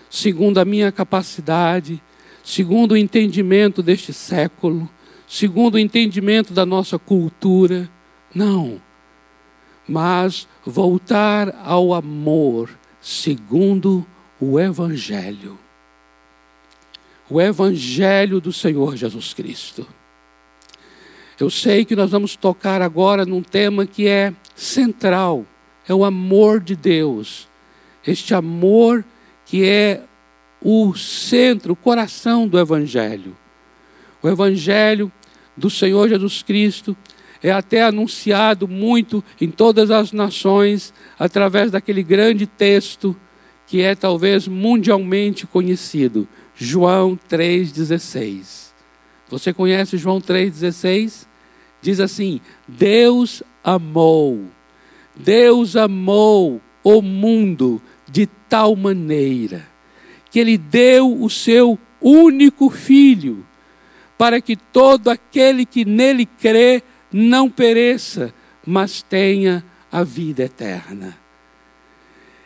segundo 0.10 0.60
a 0.60 0.66
minha 0.66 0.92
capacidade, 0.92 2.02
segundo 2.44 2.94
o 2.94 2.98
entendimento 2.98 3.84
deste 3.84 4.12
século, 4.12 4.90
segundo 5.28 5.76
o 5.76 5.80
entendimento 5.80 6.54
da 6.54 6.66
nossa 6.66 6.98
cultura. 6.98 7.90
Não 8.34 8.82
mas 9.92 10.48
voltar 10.66 11.54
ao 11.66 11.94
amor 11.94 12.70
segundo 13.02 14.06
o 14.40 14.58
Evangelho. 14.58 15.60
O 17.30 17.42
Evangelho 17.42 18.40
do 18.40 18.54
Senhor 18.54 18.96
Jesus 18.96 19.34
Cristo. 19.34 19.86
Eu 21.42 21.50
sei 21.50 21.84
que 21.84 21.96
nós 21.96 22.12
vamos 22.12 22.36
tocar 22.36 22.84
agora 22.84 23.26
num 23.26 23.42
tema 23.42 23.88
que 23.88 24.08
é 24.08 24.32
central, 24.56 25.44
é 25.88 25.94
o 25.94 26.06
amor 26.06 26.60
de 26.60 26.76
Deus. 26.76 27.50
Este 28.06 28.36
amor 28.36 29.04
que 29.44 29.68
é 29.68 30.04
o 30.62 30.94
centro, 30.94 31.74
o 31.74 31.76
coração 31.76 32.48
do 32.48 32.60
Evangelho. 32.60 33.36
O 34.22 34.30
Evangelho 34.30 35.12
do 35.58 35.68
Senhor 35.68 36.08
Jesus 36.10 36.44
Cristo 36.44 36.96
é 37.42 37.52
até 37.52 37.82
anunciado 37.82 38.68
muito 38.68 39.24
em 39.42 39.50
todas 39.50 39.90
as 39.90 40.12
nações 40.12 40.94
através 41.18 41.72
daquele 41.72 42.04
grande 42.04 42.46
texto 42.46 43.18
que 43.66 43.82
é 43.82 43.96
talvez 43.96 44.48
mundialmente 44.48 45.48
conhecido, 45.48 46.28
João 46.56 47.18
3,16. 47.28 48.70
Você 49.28 49.52
conhece 49.52 49.98
João 49.98 50.22
3,16? 50.22 51.31
Diz 51.82 52.00
assim: 52.00 52.40
Deus 52.68 53.42
amou, 53.64 54.46
Deus 55.16 55.76
amou 55.76 56.62
o 56.84 57.02
mundo 57.02 57.82
de 58.10 58.26
tal 58.26 58.76
maneira 58.76 59.72
que 60.32 60.40
Ele 60.40 60.58
deu 60.58 61.22
o 61.22 61.30
seu 61.30 61.78
único 62.02 62.70
filho, 62.70 63.46
para 64.18 64.40
que 64.40 64.56
todo 64.56 65.10
aquele 65.10 65.66
que 65.66 65.84
nele 65.84 66.26
crê 66.26 66.82
não 67.12 67.50
pereça, 67.50 68.34
mas 68.66 69.02
tenha 69.02 69.64
a 69.92 70.04
vida 70.04 70.44
eterna. 70.44 71.18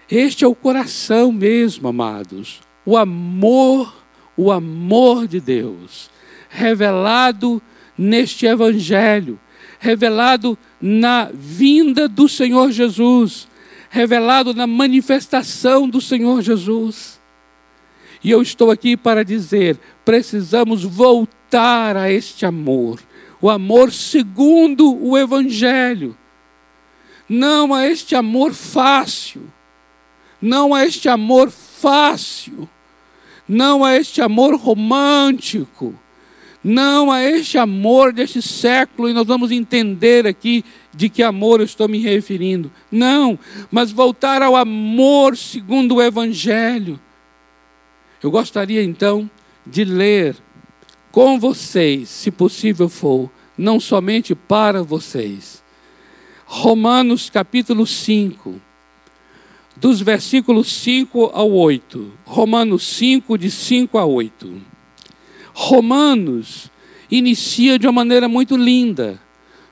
Este 0.10 0.44
é 0.44 0.48
o 0.48 0.56
coração 0.56 1.32
mesmo, 1.32 1.88
amados. 1.88 2.60
O 2.86 2.98
amor, 2.98 4.04
o 4.36 4.52
amor 4.52 5.28
de 5.28 5.40
Deus, 5.40 6.10
revelado 6.50 7.62
neste 7.98 8.46
Evangelho, 8.46 9.40
revelado 9.80 10.58
na 10.82 11.30
vinda 11.34 12.08
do 12.08 12.28
Senhor 12.28 12.72
Jesus, 12.72 13.48
revelado 13.90 14.54
na 14.54 14.68
manifestação 14.68 15.88
do 15.88 16.02
Senhor 16.02 16.42
Jesus. 16.42 17.20
E 18.24 18.32
eu 18.32 18.42
estou 18.42 18.72
aqui 18.72 18.98
para 18.98 19.24
dizer: 19.24 19.80
precisamos 20.04 20.84
voltar 20.84 21.96
a 21.96 22.12
este 22.12 22.46
amor, 22.46 23.00
o 23.42 23.50
amor 23.50 23.92
segundo 23.92 24.96
o 24.96 25.18
Evangelho, 25.18 26.18
não 27.30 27.74
a 27.74 27.88
este 27.88 28.16
amor 28.16 28.54
fácil, 28.54 29.44
não 30.42 30.74
a 30.74 30.86
este 30.86 31.08
amor 31.08 31.50
fácil, 31.50 32.70
não 33.48 33.84
a 33.84 33.96
este 33.96 34.22
amor 34.22 34.56
romântico, 34.56 35.98
não 36.68 37.12
a 37.12 37.22
este 37.22 37.60
amor 37.60 38.12
deste 38.12 38.42
século, 38.42 39.08
e 39.08 39.14
nós 39.14 39.28
vamos 39.28 39.52
entender 39.52 40.26
aqui 40.26 40.66
de 40.92 41.10
que 41.10 41.22
amor 41.22 41.60
eu 41.60 41.66
estou 41.66 41.88
me 41.88 42.00
referindo. 42.00 42.72
Não, 42.92 43.38
mas 43.70 43.92
voltar 43.92 44.42
ao 44.42 44.56
amor 44.56 45.38
segundo 45.38 45.98
o 45.98 46.02
Evangelho. 46.02 47.00
Eu 48.24 48.32
gostaria 48.32 48.82
então 48.82 49.30
de 49.64 49.86
ler 49.86 50.36
com 51.12 51.40
vocês, 51.40 52.10
se 52.10 52.32
possível 52.32 52.90
for, 52.90 53.30
não 53.56 53.80
somente 53.80 54.34
para 54.34 54.82
vocês, 54.82 55.64
Romanos 56.48 57.30
capítulo 57.30 57.86
5 57.86 58.60
dos 59.76 60.02
versículos 60.02 60.72
5 60.72 61.26
ao 61.32 61.52
8. 61.52 62.12
Romanos 62.24 62.88
5, 62.88 63.38
de 63.38 63.52
5 63.52 64.00
a 64.00 64.06
8. 64.06 64.75
Romanos 65.56 66.70
inicia 67.10 67.80
de 67.80 67.88
uma 67.88 67.94
maneira 67.94 68.28
muito 68.28 68.56
linda. 68.56 69.20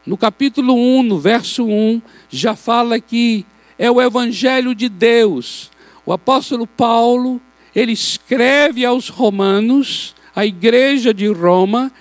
No 0.06 0.18
capítulo 0.18 0.74
1, 0.74 1.04
no 1.04 1.20
verso 1.20 1.66
1, 1.66 2.02
já 2.30 2.56
fala 2.56 3.00
que 3.00 3.46
é 3.78 3.92
o 3.92 4.02
evangelho 4.02 4.74
de 4.74 4.90
Deus. 4.90 5.70
O 6.06 6.12
apóstolo 6.12 6.66
Paulo, 6.66 7.40
ele 7.76 7.92
escreve 7.92 8.86
aos 8.86 9.10
romanos, 9.10 10.16
à 10.36 10.46
igreja 10.46 11.14
de 11.14 11.28
Roma, 11.28 11.92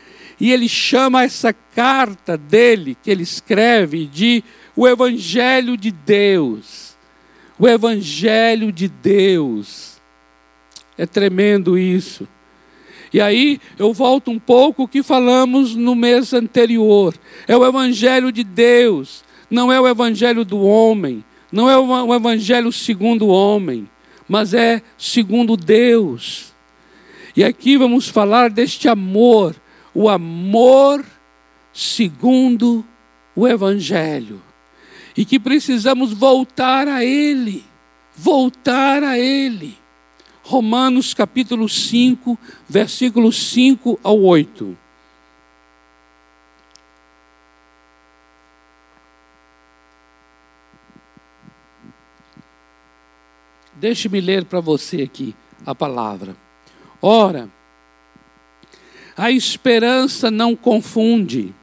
e 0.40 0.50
ele 0.50 0.68
chama 0.68 1.24
essa 1.24 1.52
carta 1.52 2.36
dele, 2.38 2.96
que 3.02 3.10
ele 3.10 3.22
escreve, 3.22 4.06
de 4.06 4.42
o 4.74 4.88
evangelho 4.88 5.76
de 5.76 5.90
Deus 5.90 6.92
o 7.62 7.68
Evangelho 7.68 8.72
de 8.72 8.88
Deus. 8.88 10.00
É 10.98 11.06
tremendo 11.06 11.78
isso. 11.78 12.26
E 13.12 13.21
aí 13.21 13.61
eu 13.78 13.92
volto 13.92 14.31
um 14.31 14.38
pouco 14.38 14.85
o 14.85 14.88
que 14.88 15.02
falamos 15.02 15.75
no 15.75 15.95
mês 15.95 16.33
anterior. 16.33 17.14
É 17.47 17.57
o 17.57 17.66
Evangelho 17.66 18.33
de 18.33 18.42
Deus, 18.42 19.25
não 19.50 19.73
é 19.73 19.81
o 19.81 19.87
Evangelho 19.87 20.45
do 20.45 20.61
homem, 20.61 21.25
não 21.50 21.69
é 21.69 21.76
o 21.78 22.14
Evangelho 22.14 22.73
segundo 22.73 23.26
o 23.26 23.28
homem, 23.28 23.88
mas 24.28 24.54
é 24.54 24.81
segundo 24.97 25.57
Deus. 25.57 26.52
E 27.37 27.45
aqui 27.45 27.76
vamos 27.76 28.09
falar 28.09 28.50
deste 28.50 28.88
amor, 28.88 29.54
o 29.95 30.09
amor 30.09 31.04
segundo 31.73 32.85
o 33.35 33.47
Evangelho 33.49 34.40
e 35.16 35.25
que 35.25 35.38
precisamos 35.38 36.12
voltar 36.12 36.88
a 36.88 37.04
Ele, 37.04 37.64
voltar 38.16 39.02
a 39.02 39.19
Ele. 39.19 39.76
Romanos 40.52 41.15
capítulo 41.15 41.67
5, 41.67 42.38
versículos 42.69 43.43
5 43.52 43.99
ao 44.04 44.21
8. 44.21 44.76
Deixe-me 53.76 54.21
ler 54.21 54.45
para 54.45 54.60
você 54.60 55.00
aqui 55.00 55.34
a 55.65 55.75
palavra. 55.75 56.36
Ora, 57.00 57.49
a 59.17 59.30
esperança 59.30 60.30
não 60.30 60.54
confunde 60.54 61.54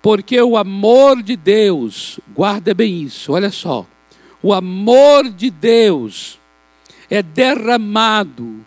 porque 0.00 0.40
o 0.40 0.56
amor 0.56 1.22
de 1.22 1.36
Deus, 1.36 2.18
guarda 2.34 2.72
bem 2.72 3.02
isso, 3.02 3.34
olha 3.34 3.50
só. 3.50 3.84
O 4.42 4.54
amor 4.54 5.28
de 5.28 5.50
Deus 5.50 6.40
é 7.10 7.22
derramado 7.22 8.64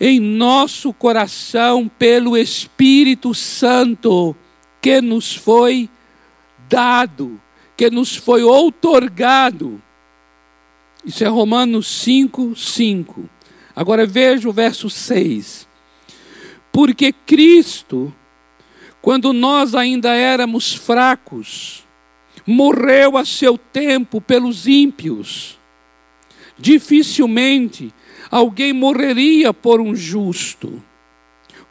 em 0.00 0.18
nosso 0.18 0.92
coração 0.92 1.90
pelo 1.98 2.36
Espírito 2.36 3.34
Santo 3.34 4.36
que 4.80 5.00
nos 5.00 5.34
foi 5.34 5.88
dado, 6.68 7.40
que 7.76 7.90
nos 7.90 8.16
foi 8.16 8.42
outorgado. 8.42 9.80
Isso 11.04 11.24
é 11.24 11.28
Romanos 11.28 11.86
5, 11.86 12.56
5. 12.56 13.28
Agora 13.74 14.06
veja 14.06 14.48
o 14.48 14.52
verso 14.52 14.90
6. 14.90 15.68
Porque 16.72 17.12
Cristo 17.12 18.12
quando 19.02 19.32
nós 19.32 19.74
ainda 19.74 20.14
éramos 20.14 20.72
fracos, 20.72 21.82
morreu 22.46 23.18
a 23.18 23.24
seu 23.24 23.58
tempo 23.58 24.20
pelos 24.20 24.68
ímpios. 24.68 25.58
Dificilmente 26.58 27.92
alguém 28.30 28.72
morreria 28.72 29.52
por 29.52 29.80
um 29.80 29.94
justo, 29.94 30.82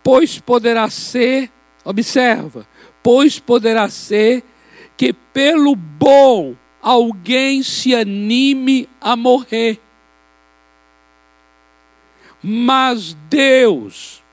pois 0.04 0.40
poderá 0.40 0.90
ser, 0.90 1.52
observa, 1.84 2.68
pois 3.02 3.40
poderá 3.40 3.90
ser 3.90 4.44
que 4.98 5.14
pelo 5.14 5.76
bom 5.76 6.56
alguém 6.82 7.64
se 7.64 7.96
anime 7.96 8.88
a 9.00 9.16
morrer. 9.16 9.80
Mas 12.44 13.16
Deus 13.30 14.24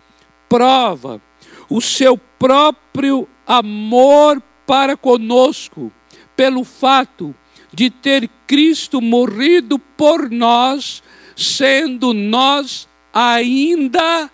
prova 0.48 1.20
o 1.68 1.80
seu 1.80 2.16
próprio 2.38 3.28
amor 3.46 4.42
para 4.66 4.96
conosco, 4.96 5.92
pelo 6.34 6.64
fato 6.64 7.34
de 7.72 7.90
ter 7.90 8.28
Cristo 8.46 9.00
morrido 9.00 9.78
por 9.78 10.30
nós, 10.30 11.02
sendo 11.36 12.12
nós 12.12 12.88
ainda 13.12 14.30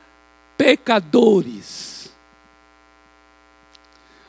pecadores. 0.57 2.12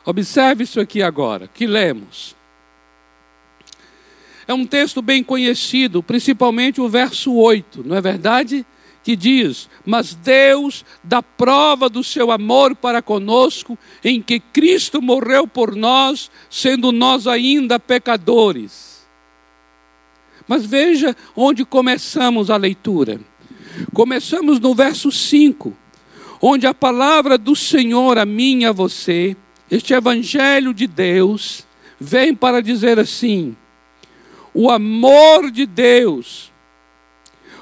Observe 0.06 0.64
isso 0.64 0.80
aqui 0.80 1.02
agora, 1.02 1.48
que 1.48 1.66
lemos. 1.66 2.36
É 4.48 4.54
um 4.54 4.66
texto 4.66 5.02
bem 5.02 5.24
conhecido, 5.24 6.04
principalmente 6.04 6.80
o 6.80 6.88
verso 6.88 7.34
8, 7.34 7.84
não 7.84 7.96
é 7.96 8.02
verdade? 8.02 8.66
que 9.06 9.16
diz: 9.16 9.70
Mas 9.86 10.16
Deus 10.16 10.84
dá 11.04 11.22
prova 11.22 11.88
do 11.88 12.04
seu 12.04 12.32
amor 12.32 12.76
para 12.76 13.04
conosco, 13.04 13.78
em 14.04 14.20
que 14.20 14.40
Cristo 14.40 15.00
morreu 15.00 15.48
por 15.48 15.76
nós, 15.76 16.32
sendo 16.50 16.92
nós 16.92 17.28
ainda 17.28 17.80
pecadores. 17.80 18.95
Mas 20.48 20.66
veja 20.66 21.16
onde 21.36 21.66
começamos 21.66 22.50
a 22.50 22.58
leitura. 22.58 23.20
Começamos 23.94 24.60
no 24.60 24.74
verso 24.74 25.12
5, 25.12 25.76
onde 26.42 26.66
a 26.68 26.74
palavra 26.74 27.38
do 27.38 27.56
Senhor 27.56 28.18
a 28.18 28.26
mim 28.26 28.62
e 28.62 28.66
a 28.66 28.72
você, 28.72 29.36
este 29.70 29.94
evangelho 29.94 30.74
de 30.74 30.88
Deus, 30.88 31.66
vem 32.00 32.34
para 32.34 32.62
dizer 32.62 33.00
assim: 33.00 33.56
o 34.54 34.70
amor 34.70 35.52
de 35.52 35.66
Deus 35.66 36.54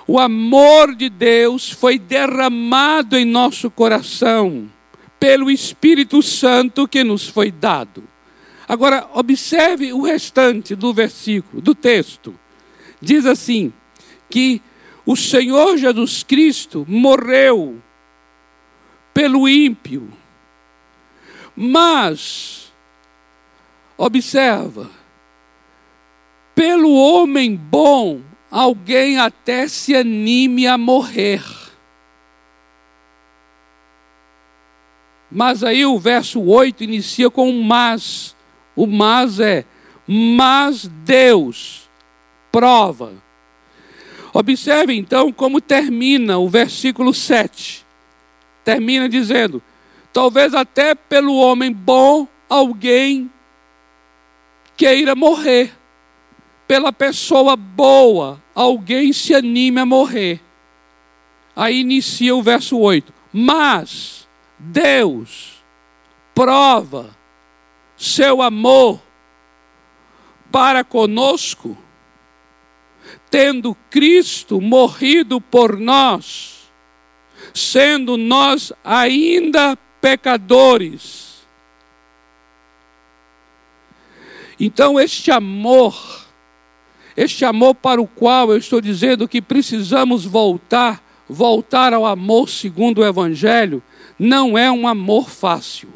o 0.05 0.19
amor 0.19 0.95
de 0.95 1.09
Deus 1.09 1.71
foi 1.71 1.97
derramado 1.97 3.17
em 3.17 3.23
nosso 3.23 3.71
coração 3.71 4.69
pelo 5.19 5.49
Espírito 5.49 6.21
Santo 6.21 6.87
que 6.87 7.03
nos 7.03 7.27
foi 7.27 7.49
dado. 7.51 8.03
Agora, 8.67 9.07
observe 9.13 9.93
o 9.93 10.01
restante 10.01 10.75
do 10.75 10.93
versículo, 10.93 11.61
do 11.61 11.73
texto. 11.73 12.37
Diz 13.03 13.25
assim: 13.25 13.73
que 14.29 14.61
o 15.05 15.13
Senhor 15.13 15.77
Jesus 15.77 16.23
Cristo 16.23 16.85
morreu 16.87 17.81
pelo 19.13 19.47
ímpio, 19.47 20.09
mas, 21.53 22.73
observa, 23.97 24.89
pelo 26.55 26.93
homem 26.93 27.57
bom 27.57 28.21
alguém 28.49 29.19
até 29.19 29.67
se 29.67 29.93
anime 29.93 30.65
a 30.65 30.77
morrer. 30.77 31.43
Mas 35.29 35.61
aí 35.61 35.85
o 35.85 35.99
verso 35.99 36.41
8 36.41 36.85
inicia 36.85 37.29
com 37.29 37.49
um 37.49 37.63
mas. 37.63 38.33
O 38.75 38.87
mas 38.87 39.39
é: 39.39 39.65
Mas 40.07 40.87
Deus 40.87 41.82
prova. 42.53 43.11
Observe 44.31 44.93
então 44.93 45.31
como 45.31 45.59
termina 45.59 46.37
o 46.37 46.47
versículo 46.47 47.13
7. 47.13 47.83
Termina 48.63 49.09
dizendo: 49.09 49.61
Talvez 50.13 50.53
até 50.53 50.93
pelo 50.93 51.35
homem 51.35 51.73
bom 51.73 52.27
alguém 52.47 53.29
queira 54.77 55.15
morrer. 55.15 55.73
Pela 56.67 56.93
pessoa 56.93 57.55
boa, 57.55 58.41
alguém 58.55 59.11
se 59.11 59.35
anime 59.35 59.79
a 59.79 59.85
morrer. 59.85 60.39
Aí 61.55 61.81
inicia 61.81 62.35
o 62.35 62.41
verso 62.41 62.77
8. 62.79 63.13
Mas 63.33 64.27
Deus 64.57 65.63
prova 66.33 67.15
seu 67.97 68.41
amor 68.41 69.01
para 70.51 70.83
conosco, 70.83 71.77
tendo 73.33 73.75
Cristo 73.89 74.61
morrido 74.61 75.41
por 75.41 75.79
nós, 75.79 76.71
sendo 77.51 78.15
nós 78.15 78.71
ainda 78.83 79.75
pecadores. 79.99 81.43
Então, 84.59 84.99
este 84.99 85.31
amor, 85.31 86.27
este 87.17 87.43
amor 87.43 87.73
para 87.73 87.99
o 87.99 88.05
qual 88.05 88.51
eu 88.51 88.57
estou 88.57 88.79
dizendo 88.79 89.27
que 89.27 89.41
precisamos 89.41 90.23
voltar, 90.23 91.03
voltar 91.27 91.91
ao 91.91 92.05
amor 92.05 92.47
segundo 92.47 92.99
o 92.99 93.03
Evangelho, 93.03 93.81
não 94.19 94.55
é 94.55 94.69
um 94.69 94.87
amor 94.87 95.27
fácil. 95.27 95.89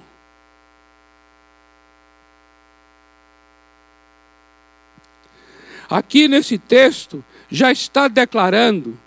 Aqui 5.89 6.27
nesse 6.27 6.57
texto 6.57 7.23
já 7.49 7.71
está 7.71 8.07
declarando 8.07 8.99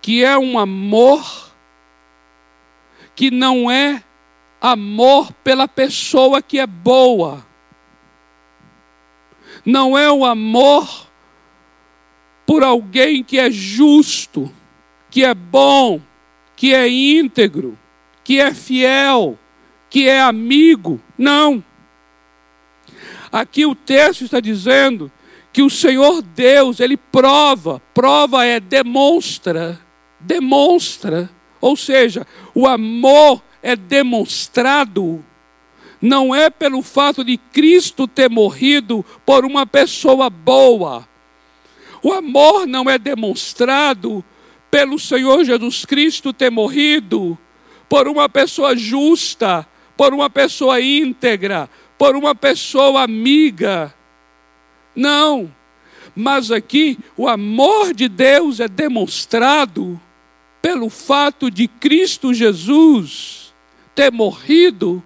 que 0.00 0.24
é 0.24 0.38
um 0.38 0.58
amor 0.58 1.52
que 3.14 3.30
não 3.30 3.70
é 3.70 4.02
amor 4.60 5.32
pela 5.44 5.66
pessoa 5.66 6.40
que 6.40 6.58
é 6.58 6.66
boa. 6.66 7.46
Não 9.64 9.98
é 9.98 10.10
o 10.10 10.24
amor 10.24 11.08
por 12.46 12.62
alguém 12.62 13.22
que 13.22 13.38
é 13.38 13.50
justo, 13.50 14.52
que 15.10 15.24
é 15.24 15.34
bom, 15.34 16.00
que 16.56 16.74
é 16.74 16.88
íntegro 16.88 17.76
que 18.28 18.38
é 18.38 18.52
fiel, 18.52 19.38
que 19.88 20.06
é 20.06 20.20
amigo. 20.20 21.00
Não. 21.16 21.64
Aqui 23.32 23.64
o 23.64 23.74
texto 23.74 24.22
está 24.22 24.38
dizendo 24.38 25.10
que 25.58 25.62
o 25.62 25.68
Senhor 25.68 26.22
Deus, 26.22 26.78
ele 26.78 26.96
prova, 26.96 27.82
prova 27.92 28.44
é 28.44 28.60
demonstra, 28.60 29.76
demonstra. 30.20 31.28
Ou 31.60 31.74
seja, 31.74 32.24
o 32.54 32.64
amor 32.64 33.42
é 33.60 33.74
demonstrado 33.74 35.24
não 36.00 36.32
é 36.32 36.48
pelo 36.48 36.80
fato 36.80 37.24
de 37.24 37.36
Cristo 37.36 38.06
ter 38.06 38.30
morrido 38.30 39.04
por 39.26 39.44
uma 39.44 39.66
pessoa 39.66 40.30
boa. 40.30 41.08
O 42.04 42.12
amor 42.12 42.64
não 42.64 42.88
é 42.88 42.96
demonstrado 42.96 44.24
pelo 44.70 44.96
Senhor 44.96 45.42
Jesus 45.42 45.84
Cristo 45.84 46.32
ter 46.32 46.52
morrido 46.52 47.36
por 47.88 48.06
uma 48.06 48.28
pessoa 48.28 48.76
justa, 48.76 49.66
por 49.96 50.14
uma 50.14 50.30
pessoa 50.30 50.80
íntegra, 50.80 51.68
por 51.98 52.14
uma 52.14 52.32
pessoa 52.32 53.02
amiga. 53.02 53.92
Não. 54.98 55.54
Mas 56.14 56.50
aqui 56.50 56.98
o 57.16 57.28
amor 57.28 57.94
de 57.94 58.08
Deus 58.08 58.58
é 58.58 58.66
demonstrado 58.66 60.00
pelo 60.60 60.90
fato 60.90 61.50
de 61.50 61.68
Cristo 61.68 62.34
Jesus 62.34 63.54
ter 63.94 64.10
morrido 64.10 65.02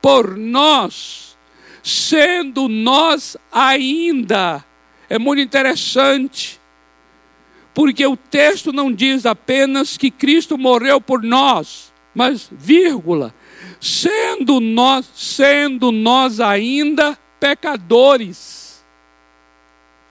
por 0.00 0.36
nós, 0.36 1.36
sendo 1.82 2.68
nós 2.68 3.36
ainda. 3.50 4.64
É 5.08 5.18
muito 5.18 5.40
interessante 5.40 6.60
porque 7.74 8.06
o 8.06 8.16
texto 8.16 8.72
não 8.72 8.92
diz 8.92 9.26
apenas 9.26 9.96
que 9.96 10.10
Cristo 10.12 10.56
morreu 10.56 11.00
por 11.00 11.24
nós, 11.24 11.92
mas 12.14 12.48
vírgula, 12.52 13.34
sendo 13.80 14.60
nós, 14.60 15.10
sendo 15.14 15.90
nós 15.90 16.38
ainda 16.38 17.18
pecadores. 17.40 18.63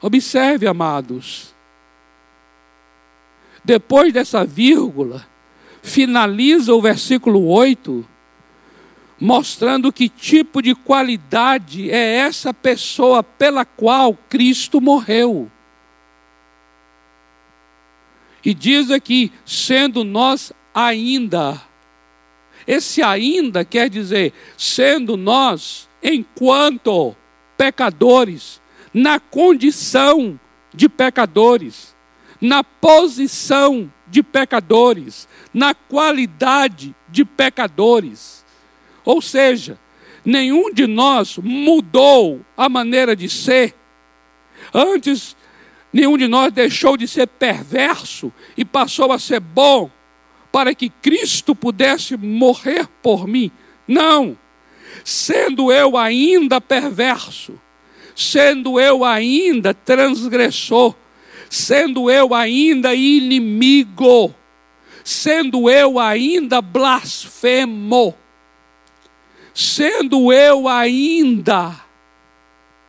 Observe, 0.04 0.68
amados. 0.68 1.56
Depois 3.64 4.12
dessa 4.12 4.44
vírgula, 4.44 5.26
finaliza 5.82 6.74
o 6.74 6.82
versículo 6.82 7.48
8, 7.48 8.06
mostrando 9.18 9.94
que 9.94 10.10
tipo 10.10 10.62
de 10.62 10.76
qualidade 10.76 11.90
é 11.90 12.18
essa 12.18 12.54
pessoa 12.54 13.24
pela 13.24 13.64
qual 13.64 14.14
Cristo 14.28 14.82
morreu. 14.82 15.50
E 18.44 18.54
diz 18.54 18.92
aqui, 18.92 19.32
sendo 19.46 20.04
nós 20.04 20.52
ainda. 20.74 21.62
Esse 22.68 23.02
ainda 23.02 23.64
quer 23.64 23.90
dizer, 23.90 24.34
sendo 24.58 25.16
nós, 25.16 25.88
enquanto 26.04 27.16
pecadores, 27.58 28.62
na 28.94 29.20
condição 29.20 30.40
de 30.74 30.88
pecadores, 30.88 31.96
na 32.40 32.64
posição 32.64 33.92
de 34.08 34.22
pecadores, 34.22 35.28
na 35.54 35.74
qualidade 35.74 36.96
de 37.10 37.26
pecadores. 37.26 38.46
Ou 39.04 39.22
seja, 39.22 39.80
nenhum 40.24 40.72
de 40.72 40.88
nós 40.88 41.38
mudou 41.38 42.42
a 42.56 42.70
maneira 42.70 43.16
de 43.16 43.30
ser. 43.30 43.76
Antes 44.74 45.36
Nenhum 45.94 46.18
de 46.18 46.28
nós 46.28 46.52
deixou 46.52 46.98
de 46.98 47.08
ser 47.08 47.28
perverso 47.28 48.34
e 48.58 48.66
passou 48.66 49.12
a 49.12 49.20
ser 49.20 49.40
bom 49.40 49.92
para 50.52 50.74
que 50.74 50.90
Cristo 50.90 51.56
pudesse 51.56 52.18
morrer 52.18 52.88
por 53.04 53.28
mim. 53.28 53.52
Não. 53.88 54.36
Sendo 55.06 55.72
eu 55.72 55.96
ainda 55.96 56.60
perverso, 56.60 57.62
sendo 58.16 58.80
eu 58.80 59.04
ainda 59.04 59.74
transgressor, 59.74 60.96
sendo 61.50 62.10
eu 62.10 62.34
ainda 62.34 62.94
inimigo, 62.94 64.34
sendo 65.04 65.70
eu 65.70 66.00
ainda 66.00 66.62
blasfemo, 66.62 68.16
sendo 69.54 70.32
eu 70.32 70.68
ainda 70.68 71.80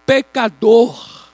pecador, 0.06 1.30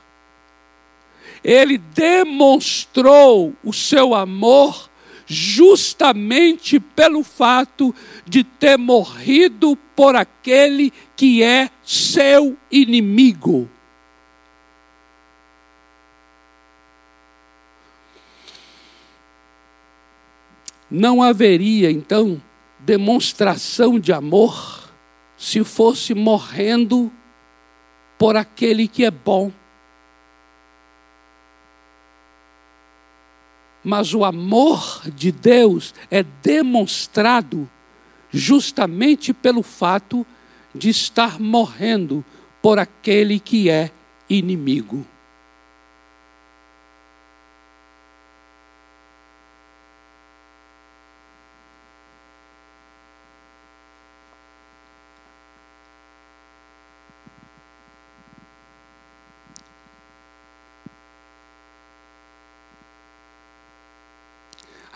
ele 1.43 1.79
demonstrou 1.79 3.55
o 3.65 3.73
seu 3.73 4.15
amor 4.15 4.91
justamente 5.27 6.81
pelo 6.81 7.23
fato 7.23 7.95
de 8.27 8.43
ter 8.43 8.77
morrido 8.77 9.77
por 9.95 10.17
aquele 10.17 10.93
que 11.17 11.43
é 11.43 11.71
seu 11.85 12.57
inimigo. 12.71 13.71
Não 20.91 21.23
haveria 21.23 21.91
então 21.91 22.43
demonstração 22.81 23.99
de 23.99 24.13
amor 24.13 24.91
se 25.37 25.63
fosse 25.63 26.15
morrendo 26.15 27.13
por 28.19 28.37
aquele 28.37 28.89
que 28.89 29.05
é 29.05 29.11
bom. 29.11 29.53
Mas 33.83 34.13
o 34.13 34.25
amor 34.25 35.03
de 35.15 35.33
Deus 35.33 35.95
é 36.11 36.23
demonstrado 36.23 37.69
justamente 38.31 39.33
pelo 39.33 39.63
fato 39.63 40.27
de 40.75 40.91
estar 40.91 41.41
morrendo 41.41 42.25
por 42.61 42.79
aquele 42.79 43.41
que 43.41 43.71
é 43.71 43.91
inimigo. 44.29 45.07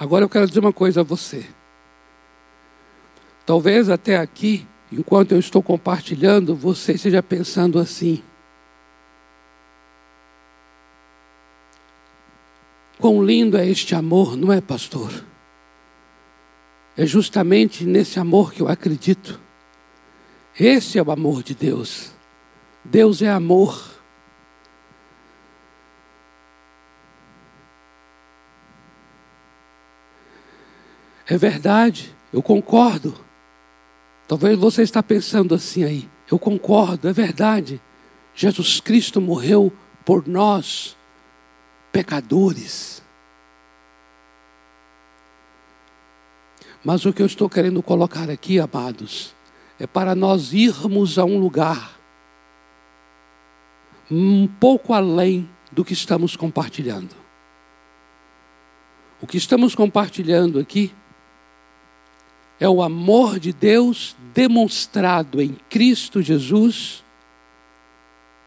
Agora 0.05 0.23
eu 0.23 0.29
quero 0.29 0.47
dizer 0.47 0.61
uma 0.61 0.71
coisa 0.71 1.01
a 1.01 1.03
você. 1.03 1.47
Talvez 3.47 3.89
até 3.89 4.19
aqui, 4.19 4.67
enquanto 4.93 5.33
eu 5.33 5.39
estou 5.39 5.63
compartilhando, 5.63 6.55
você 6.55 6.93
esteja 6.93 7.23
pensando 7.23 7.79
assim: 7.79 8.23
Quão 12.99 13.25
lindo 13.25 13.57
é 13.57 13.67
este 13.67 13.95
amor, 13.95 14.37
não 14.37 14.53
é, 14.53 14.61
pastor? 14.61 15.25
É 16.99 17.07
justamente 17.07 17.87
nesse 17.87 18.21
amor 18.21 18.53
que 18.53 18.61
eu 18.61 18.69
acredito. 18.69 19.41
Esse 20.61 20.99
é 20.99 21.03
o 21.03 21.11
amor 21.11 21.43
de 21.43 21.55
Deus. 21.55 22.13
Deus 22.85 23.23
é 23.23 23.31
amor. 23.31 23.94
É 31.27 31.39
verdade, 31.39 32.15
eu 32.33 32.43
concordo. 32.43 33.15
Talvez 34.29 34.59
você 34.59 34.83
está 34.83 35.03
pensando 35.03 35.55
assim 35.55 35.85
aí. 35.85 36.09
Eu 36.31 36.39
concordo, 36.39 37.09
é 37.09 37.13
verdade. 37.13 37.81
Jesus 38.35 38.81
Cristo 38.81 39.21
morreu 39.21 39.73
por 40.05 40.27
nós, 40.27 40.97
pecadores. 41.93 43.03
Mas 46.85 47.07
o 47.07 47.13
que 47.13 47.23
eu 47.23 47.27
estou 47.27 47.49
querendo 47.49 47.83
colocar 47.83 48.29
aqui, 48.29 48.61
amados, 48.61 49.35
é 49.79 49.87
para 49.87 50.15
nós 50.15 50.53
irmos 50.53 51.19
a 51.19 51.25
um 51.25 51.39
lugar 51.39 51.99
um 54.11 54.47
pouco 54.47 54.93
além 54.93 55.49
do 55.73 55.85
que 55.85 55.95
estamos 55.95 56.37
compartilhando. 56.37 57.15
O 59.21 59.27
que 59.27 59.39
estamos 59.39 59.75
compartilhando 59.75 60.59
aqui 60.59 60.93
é 62.65 62.69
o 62.69 62.83
amor 62.83 63.39
de 63.39 63.53
Deus 63.53 64.17
demonstrado 64.33 65.43
em 65.43 65.55
Cristo 65.69 66.23
Jesus, 66.23 67.05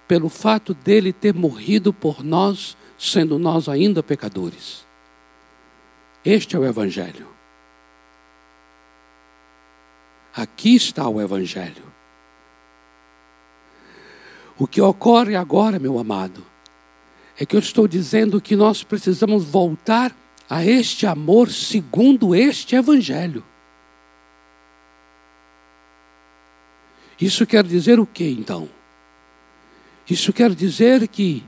pelo 0.08 0.27
fato 0.27 0.73
dele 0.73 1.13
ter 1.13 1.36
morrido 1.36 1.93
por 1.93 2.23
nós, 2.23 2.75
sendo 2.97 3.38
nós 3.38 3.69
ainda 3.69 4.01
pecadores. 4.01 4.84
Este 6.25 6.56
é 6.56 6.60
o 6.60 6.65
Evangelho. 6.65 7.27
Aqui 10.36 10.75
está 10.75 11.08
o 11.08 11.21
Evangelho. 11.21 11.84
O 14.58 14.65
que 14.65 14.82
ocorre 14.82 15.36
agora, 15.36 15.77
meu 15.77 15.99
amado, 15.99 16.43
é 17.39 17.45
que 17.45 17.56
eu 17.56 17.60
estou 17.60 17.88
dizendo 17.88 18.41
que 18.41 18.56
nós 18.56 18.82
precisamos 18.82 19.45
voltar 19.45 20.12
a 20.49 20.65
este 20.65 21.06
amor 21.06 21.51
segundo 21.51 22.34
este 22.34 22.75
Evangelho. 22.75 23.43
Isso 27.19 27.45
quer 27.45 27.63
dizer 27.63 27.99
o 27.99 28.06
que 28.06 28.30
então? 28.30 28.69
Isso 30.10 30.32
quer 30.32 30.53
dizer 30.53 31.08
que 31.08 31.43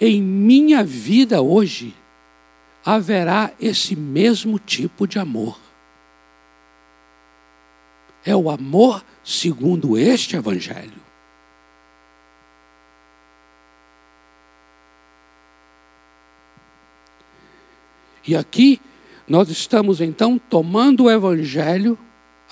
em 0.00 0.20
minha 0.20 0.82
vida 0.82 1.40
hoje 1.40 1.94
haverá 2.84 3.52
esse 3.60 3.96
mesmo 3.96 4.58
tipo 4.58 5.06
de 5.06 5.18
amor 5.18 5.58
é 8.24 8.34
o 8.34 8.50
amor 8.50 9.04
segundo 9.22 9.98
este 9.98 10.36
Evangelho. 10.36 11.04
E 18.26 18.34
aqui 18.34 18.80
nós 19.28 19.50
estamos 19.50 20.00
então 20.00 20.38
tomando 20.38 21.04
o 21.04 21.10
Evangelho, 21.10 21.98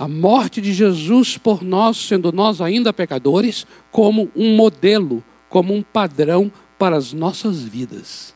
a 0.03 0.09
morte 0.09 0.61
de 0.61 0.73
Jesus 0.73 1.39
por 1.39 1.63
nós, 1.63 1.97
sendo 1.97 2.33
nós 2.33 2.61
ainda 2.61 2.93
pecadores, 2.93 3.65
como 3.93 4.33
um 4.35 4.57
modelo, 4.57 5.23
como 5.49 5.73
um 5.73 5.81
padrão 5.81 6.51
para 6.77 6.97
as 6.97 7.13
nossas 7.13 7.63
vidas. 7.63 8.35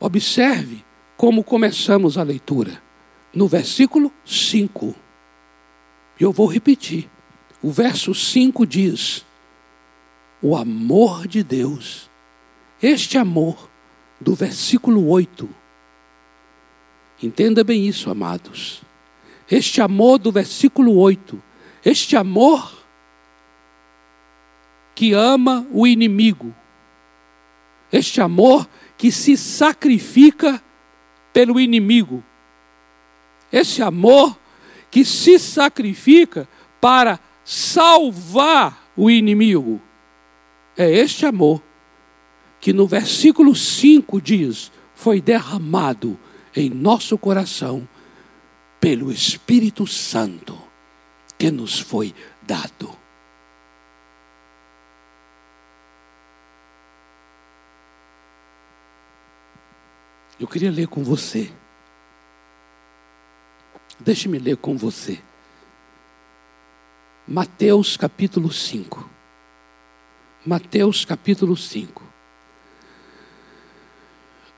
Observe 0.00 0.84
como 1.16 1.44
começamos 1.44 2.18
a 2.18 2.24
leitura? 2.24 2.82
No 3.32 3.46
versículo 3.46 4.12
5. 4.24 4.96
Eu 6.18 6.32
vou 6.32 6.48
repetir. 6.48 7.08
O 7.62 7.70
verso 7.70 8.12
5 8.12 8.66
diz: 8.66 9.24
O 10.42 10.56
amor 10.56 11.28
de 11.28 11.44
Deus. 11.44 12.10
Este 12.82 13.16
amor 13.16 13.70
do 14.20 14.34
versículo 14.34 15.08
8. 15.08 15.62
Entenda 17.22 17.62
bem 17.62 17.86
isso, 17.86 18.10
amados. 18.10 18.82
Este 19.50 19.80
amor 19.80 20.18
do 20.18 20.32
versículo 20.32 20.96
8. 20.96 21.42
Este 21.84 22.16
amor 22.16 22.84
que 24.94 25.12
ama 25.12 25.66
o 25.70 25.86
inimigo. 25.86 26.54
Este 27.92 28.20
amor 28.20 28.68
que 28.96 29.12
se 29.12 29.36
sacrifica 29.36 30.62
pelo 31.32 31.60
inimigo. 31.60 32.22
Esse 33.52 33.82
amor 33.82 34.36
que 34.90 35.04
se 35.04 35.38
sacrifica 35.38 36.48
para 36.80 37.20
salvar 37.44 38.90
o 38.96 39.10
inimigo. 39.10 39.80
É 40.76 40.90
este 40.90 41.26
amor 41.26 41.62
que 42.60 42.72
no 42.72 42.86
versículo 42.86 43.54
5 43.54 44.20
diz: 44.20 44.72
foi 44.94 45.20
derramado 45.20 46.18
em 46.54 46.70
nosso 46.70 47.18
coração 47.18 47.88
pelo 48.80 49.10
Espírito 49.10 49.86
Santo 49.86 50.56
que 51.38 51.50
nos 51.50 51.80
foi 51.80 52.14
dado. 52.42 52.96
Eu 60.38 60.46
queria 60.46 60.70
ler 60.70 60.88
com 60.88 61.02
você. 61.02 61.52
Deixe-me 64.00 64.38
ler 64.38 64.56
com 64.56 64.76
você. 64.76 65.20
Mateus 67.26 67.96
capítulo 67.96 68.52
5. 68.52 69.08
Mateus 70.44 71.04
capítulo 71.04 71.56
5. 71.56 72.13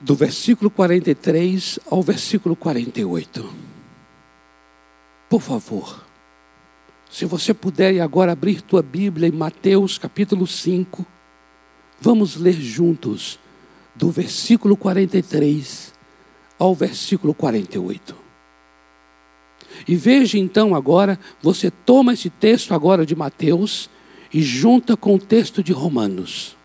Do 0.01 0.15
versículo 0.15 0.71
43 0.71 1.79
ao 1.91 2.03
versículo 2.03 2.55
48. 2.55 3.51
Por 5.29 5.41
favor, 5.41 6.05
se 7.11 7.25
você 7.25 7.55
puder 7.55 8.01
agora 8.01 8.33
abrir 8.33 8.61
tua 8.61 8.83
Bíblia 8.83 9.29
em 9.29 9.33
Mateus 9.33 9.97
capítulo 9.97 10.47
5, 10.47 11.05
vamos 12.01 12.37
ler 12.37 12.53
juntos 12.53 13.39
do 13.95 14.11
versículo 14.11 14.77
43 14.77 15.95
ao 16.59 16.75
versículo 16.75 17.33
48. 17.33 18.15
E 19.89 19.97
veja 19.97 20.39
então 20.39 20.75
agora, 20.75 21.19
você 21.43 21.71
toma 21.71 22.13
esse 22.13 22.31
texto 22.31 22.75
agora 22.75 23.07
de 23.07 23.17
Mateus 23.17 23.91
e 24.33 24.43
junta 24.43 24.97
com 24.97 25.15
o 25.15 25.19
texto 25.19 25.63
de 25.63 25.73
Romanos. 25.73 26.56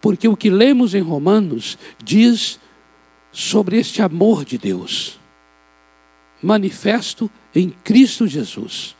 Porque 0.00 0.26
o 0.28 0.36
que 0.36 0.50
lemos 0.50 0.94
em 0.94 1.00
Romanos 1.00 1.78
diz 2.02 2.58
sobre 3.32 3.78
este 3.78 4.02
amor 4.02 4.44
de 4.44 4.58
Deus, 4.58 5.20
manifesto 6.42 7.30
em 7.54 7.70
Cristo 7.70 8.26
Jesus, 8.26 8.96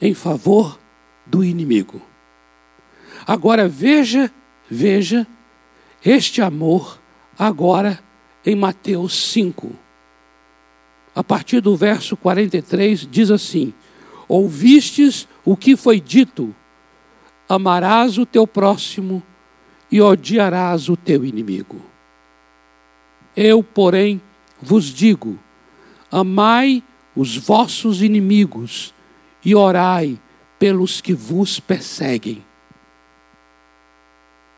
em 0.00 0.14
favor 0.14 0.78
do 1.26 1.44
inimigo. 1.44 2.02
Agora 3.26 3.68
veja, 3.68 4.32
veja 4.68 5.26
este 6.04 6.42
amor 6.42 7.00
agora 7.38 8.02
em 8.44 8.56
Mateus 8.56 9.14
5. 9.30 9.72
A 11.14 11.22
partir 11.22 11.60
do 11.60 11.76
verso 11.76 12.16
43 12.16 13.06
diz 13.08 13.30
assim: 13.30 13.72
Ouvistes 14.26 15.28
o 15.44 15.56
que 15.56 15.76
foi 15.76 16.00
dito: 16.00 16.54
amarás 17.54 18.16
o 18.16 18.24
teu 18.24 18.46
próximo 18.46 19.22
e 19.90 20.00
odiarás 20.00 20.88
o 20.88 20.96
teu 20.96 21.22
inimigo. 21.22 21.84
Eu, 23.36 23.62
porém, 23.62 24.22
vos 24.60 24.86
digo: 24.86 25.38
amai 26.10 26.82
os 27.14 27.36
vossos 27.36 28.00
inimigos 28.00 28.94
e 29.44 29.54
orai 29.54 30.18
pelos 30.58 31.02
que 31.02 31.12
vos 31.12 31.60
perseguem 31.60 32.42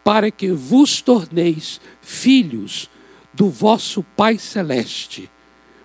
para 0.05 0.31
que 0.31 0.53
vos 0.53 1.01
torneis 1.01 1.81
filhos 2.03 2.91
do 3.33 3.49
vosso 3.49 4.03
Pai 4.15 4.37
Celeste, 4.37 5.31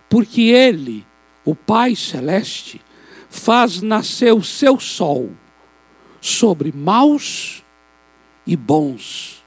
porque 0.10 0.42
Ele, 0.42 1.08
o 1.46 1.56
Pai 1.56 1.96
Celeste, 1.96 2.82
faz 3.30 3.82
nascer 3.82 4.34
o 4.34 4.44
seu 4.44 4.78
sol 4.78 5.32
sobre 6.22 6.72
maus 6.72 7.64
e 8.46 8.56
bons, 8.56 9.44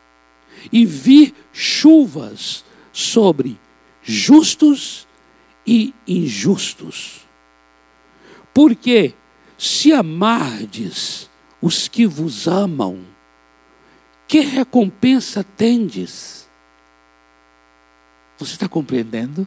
e 0.72 0.86
vir 0.86 1.34
chuvas 1.52 2.64
sobre 2.92 3.58
justos 4.02 5.06
e 5.66 5.94
injustos. 6.06 7.26
Porque 8.54 9.14
se 9.56 9.92
amardes 9.92 11.30
os 11.60 11.88
que 11.88 12.06
vos 12.06 12.46
amam, 12.46 13.04
que 14.26 14.40
recompensa 14.40 15.44
tendes? 15.44 16.48
Você 18.38 18.52
está 18.52 18.68
compreendendo? 18.68 19.46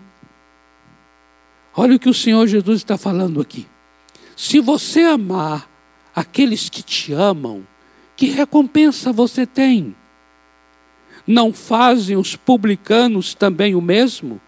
Olha 1.75 1.95
o 1.95 1.99
que 1.99 2.07
o 2.07 2.13
Senhor 2.13 2.47
Jesus 2.47 2.77
está 2.77 2.97
falando 2.97 3.41
aqui. 3.41 3.67
Se 4.35 4.59
você 4.59 5.01
amar 5.01 5.69
aqueles 6.15 6.69
que 6.69 6.81
te 6.81 7.11
amam, 7.11 7.67
que 8.15 8.27
recompensa 8.27 9.11
você 9.11 9.45
tem? 9.45 9.95
Não 11.27 11.51
fazem 11.51 12.15
os 12.15 12.35
publicanos 12.35 13.33
também 13.33 13.75
o 13.75 13.81
mesmo? 13.81 14.39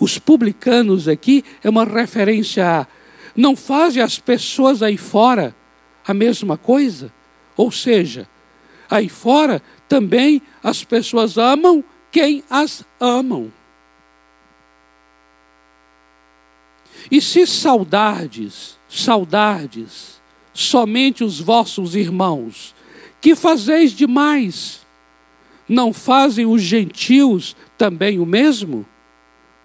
Os 0.00 0.18
publicanos 0.18 1.06
aqui 1.08 1.44
é 1.62 1.68
uma 1.68 1.84
referência 1.84 2.80
a 2.80 2.86
não 3.34 3.56
fazem 3.56 4.02
as 4.02 4.18
pessoas 4.18 4.82
aí 4.82 4.96
fora 4.96 5.54
a 6.06 6.12
mesma 6.12 6.56
coisa? 6.56 7.12
Ou 7.56 7.70
seja, 7.70 8.28
aí 8.90 9.08
fora 9.08 9.62
também 9.88 10.42
as 10.62 10.84
pessoas 10.84 11.38
amam 11.38 11.84
quem 12.10 12.44
as 12.48 12.84
amam. 13.00 13.52
E 17.10 17.20
se 17.20 17.46
saudades, 17.46 18.78
saudades, 18.88 20.21
somente 20.52 21.24
os 21.24 21.40
vossos 21.40 21.94
irmãos, 21.94 22.74
que 23.20 23.34
fazeis 23.34 23.92
demais? 23.92 24.86
Não 25.68 25.92
fazem 25.92 26.44
os 26.44 26.60
gentios 26.60 27.56
também 27.78 28.18
o 28.18 28.26
mesmo? 28.26 28.86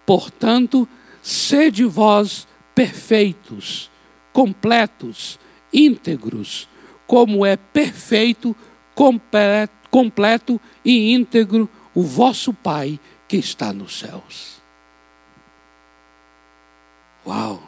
Portanto, 0.06 0.88
sede 1.21 1.84
vós 1.84 2.47
perfeitos, 2.73 3.89
completos, 4.32 5.39
íntegros, 5.73 6.69
como 7.06 7.45
é 7.45 7.58
perfeito, 7.58 8.56
completo, 9.91 10.62
e 10.86 11.13
íntegro 11.13 11.69
o 11.93 12.04
vosso 12.04 12.54
Pai 12.54 13.00
que 13.28 13.38
está 13.38 13.73
nos 13.73 14.00
céus. 14.00 14.62
Uau! 17.26 17.66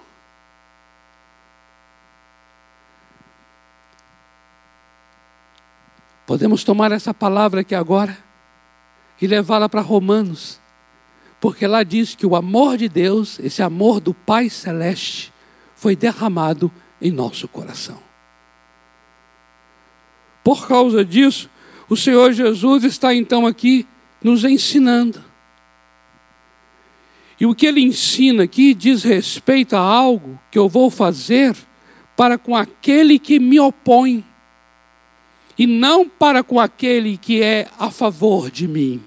Podemos 6.29 6.63
tomar 6.63 6.91
essa 6.91 7.11
palavra 7.11 7.61
aqui 7.61 7.73
agora 7.73 8.15
e 9.19 9.25
levá-la 9.25 9.67
para 9.67 9.81
Romanos, 9.81 10.59
porque 11.41 11.65
lá 11.65 11.81
diz 11.81 12.13
que 12.13 12.23
o 12.23 12.35
amor 12.35 12.77
de 12.77 12.87
Deus, 12.87 13.39
esse 13.39 13.63
amor 13.63 13.99
do 13.99 14.13
Pai 14.13 14.47
Celeste, 14.47 15.33
foi 15.75 15.95
derramado 15.95 16.71
em 17.01 17.09
nosso 17.09 17.47
coração. 17.47 17.97
Por 20.43 20.67
causa 20.67 21.03
disso, 21.03 21.49
o 21.89 21.97
Senhor 21.97 22.31
Jesus 22.31 22.83
está 22.83 23.11
então 23.15 23.47
aqui 23.47 23.87
nos 24.23 24.43
ensinando. 24.43 25.25
E 27.39 27.47
o 27.47 27.55
que 27.55 27.65
ele 27.65 27.81
ensina 27.81 28.43
aqui 28.43 28.75
diz 28.75 29.01
respeito 29.01 29.75
a 29.75 29.79
algo 29.79 30.39
que 30.51 30.59
eu 30.59 30.69
vou 30.69 30.91
fazer 30.91 31.55
para 32.15 32.37
com 32.37 32.55
aquele 32.55 33.17
que 33.17 33.39
me 33.39 33.59
opõe 33.59 34.23
e 35.59 35.67
não 35.67 36.07
para 36.07 36.41
com 36.41 36.57
aquele 36.57 37.17
que 37.17 37.43
é 37.43 37.67
a 37.77 37.91
favor 37.91 38.49
de 38.49 38.65
mim. 38.65 39.03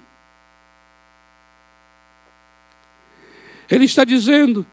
Ele 3.67 3.85
está 3.85 4.03
dizendo: 4.03 4.63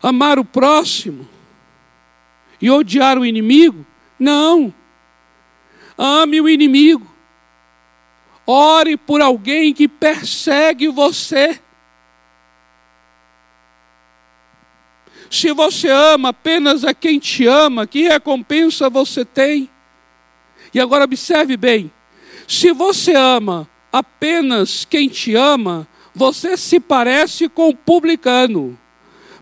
amar 0.00 0.38
o 0.38 0.44
próximo 0.44 1.28
e 2.62 2.70
odiar 2.70 3.18
o 3.18 3.26
inimigo? 3.26 3.84
Não. 4.16 4.72
Ame 5.98 6.40
o 6.40 6.48
inimigo. 6.48 7.10
Ore 8.46 8.96
por 8.96 9.20
alguém 9.20 9.74
que 9.74 9.88
persegue 9.88 10.86
você. 10.86 11.60
Se 15.28 15.52
você 15.52 15.88
ama 15.88 16.28
apenas 16.28 16.84
a 16.84 16.94
quem 16.94 17.18
te 17.18 17.46
ama, 17.46 17.84
que 17.84 18.08
recompensa 18.08 18.88
você 18.88 19.24
tem? 19.24 19.68
E 20.72 20.80
agora 20.80 21.04
observe 21.04 21.56
bem: 21.56 21.90
se 22.46 22.72
você 22.72 23.14
ama 23.14 23.68
apenas 23.92 24.84
quem 24.84 25.08
te 25.08 25.34
ama, 25.34 25.86
você 26.14 26.56
se 26.56 26.80
parece 26.80 27.48
com 27.48 27.68
o 27.68 27.76
publicano. 27.76 28.78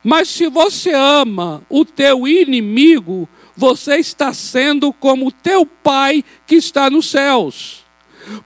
Mas 0.03 0.29
se 0.29 0.49
você 0.49 0.93
ama 0.93 1.63
o 1.69 1.85
teu 1.85 2.27
inimigo, 2.27 3.29
você 3.57 3.97
está 3.97 4.33
sendo 4.33 4.93
como 4.93 5.27
o 5.27 5.33
teu 5.33 5.67
pai 5.67 6.25
que 6.47 6.55
está 6.55 6.89
nos 6.89 7.11
céus. 7.11 7.85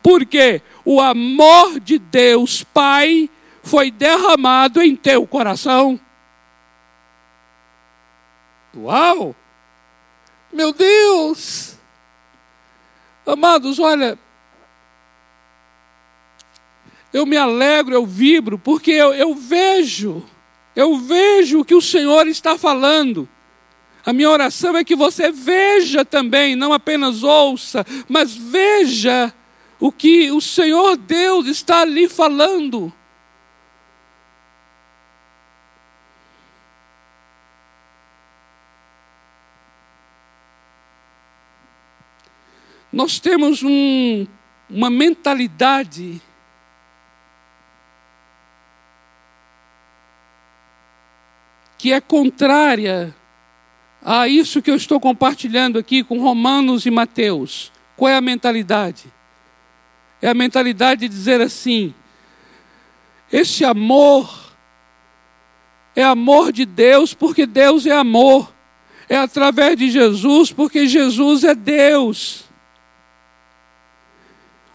Porque 0.02 0.62
o 0.84 1.00
amor 1.00 1.78
de 1.78 1.98
Deus, 1.98 2.64
Pai, 2.64 3.28
foi 3.62 3.90
derramado 3.90 4.80
em 4.82 4.96
teu 4.96 5.26
coração. 5.26 6.00
Uau! 8.74 9.36
Meu 10.52 10.72
Deus! 10.72 11.71
Amados, 13.26 13.78
olha, 13.78 14.18
eu 17.12 17.26
me 17.26 17.36
alegro, 17.36 17.94
eu 17.94 18.06
vibro, 18.06 18.58
porque 18.58 18.90
eu, 18.90 19.14
eu 19.14 19.34
vejo, 19.34 20.24
eu 20.74 20.96
vejo 20.98 21.60
o 21.60 21.64
que 21.64 21.74
o 21.74 21.82
Senhor 21.82 22.26
está 22.26 22.58
falando. 22.58 23.28
A 24.04 24.12
minha 24.12 24.30
oração 24.30 24.76
é 24.76 24.82
que 24.82 24.96
você 24.96 25.30
veja 25.30 26.04
também, 26.04 26.56
não 26.56 26.72
apenas 26.72 27.22
ouça, 27.22 27.86
mas 28.08 28.34
veja 28.34 29.32
o 29.78 29.92
que 29.92 30.30
o 30.32 30.40
Senhor 30.40 30.96
Deus 30.96 31.46
está 31.46 31.82
ali 31.82 32.08
falando. 32.08 32.92
Nós 42.92 43.18
temos 43.18 43.62
um, 43.62 44.26
uma 44.68 44.90
mentalidade 44.90 46.20
que 51.78 51.92
é 51.92 52.00
contrária 52.00 53.14
a 54.04 54.28
isso 54.28 54.60
que 54.60 54.70
eu 54.70 54.76
estou 54.76 55.00
compartilhando 55.00 55.78
aqui 55.78 56.04
com 56.04 56.20
Romanos 56.20 56.84
e 56.84 56.90
Mateus. 56.90 57.72
Qual 57.96 58.10
é 58.10 58.16
a 58.16 58.20
mentalidade? 58.20 59.04
É 60.20 60.28
a 60.28 60.34
mentalidade 60.34 61.00
de 61.00 61.08
dizer 61.08 61.40
assim: 61.40 61.94
esse 63.32 63.64
amor 63.64 64.54
é 65.96 66.02
amor 66.02 66.52
de 66.52 66.66
Deus, 66.66 67.14
porque 67.14 67.46
Deus 67.46 67.86
é 67.86 67.92
amor. 67.92 68.52
É 69.08 69.16
através 69.16 69.76
de 69.76 69.90
Jesus, 69.90 70.52
porque 70.52 70.86
Jesus 70.86 71.44
é 71.44 71.54
Deus. 71.54 72.51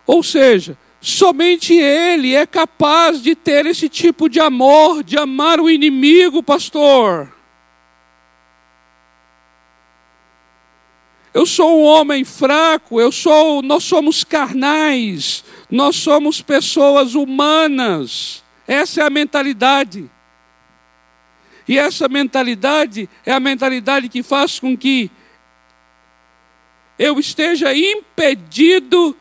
Ou 0.08 0.24
seja, 0.24 0.78
somente 1.02 1.74
Ele 1.74 2.34
é 2.34 2.46
capaz 2.46 3.22
de 3.22 3.36
ter 3.36 3.66
esse 3.66 3.90
tipo 3.90 4.30
de 4.30 4.40
amor, 4.40 5.04
de 5.04 5.18
amar 5.18 5.60
o 5.60 5.70
inimigo, 5.70 6.42
pastor. 6.42 7.36
Eu 11.34 11.46
sou 11.46 11.82
um 11.82 11.84
homem 11.84 12.24
fraco, 12.24 13.00
eu 13.00 13.12
sou, 13.12 13.62
nós 13.62 13.84
somos 13.84 14.24
carnais, 14.24 15.44
nós 15.70 15.98
somos 15.98 16.42
pessoas 16.42 17.14
humanas. 17.14 18.44
Essa 18.66 19.02
é 19.02 19.06
a 19.06 19.10
mentalidade. 19.10 20.10
E 21.68 21.78
essa 21.78 22.08
mentalidade 22.08 23.10
é 23.26 23.34
a 23.34 23.40
mentalidade 23.40 24.08
que 24.08 24.24
faz 24.24 24.58
com 24.58 24.76
que 24.76 25.12
eu 26.98 27.20
esteja 27.20 27.76
impedido 27.76 29.16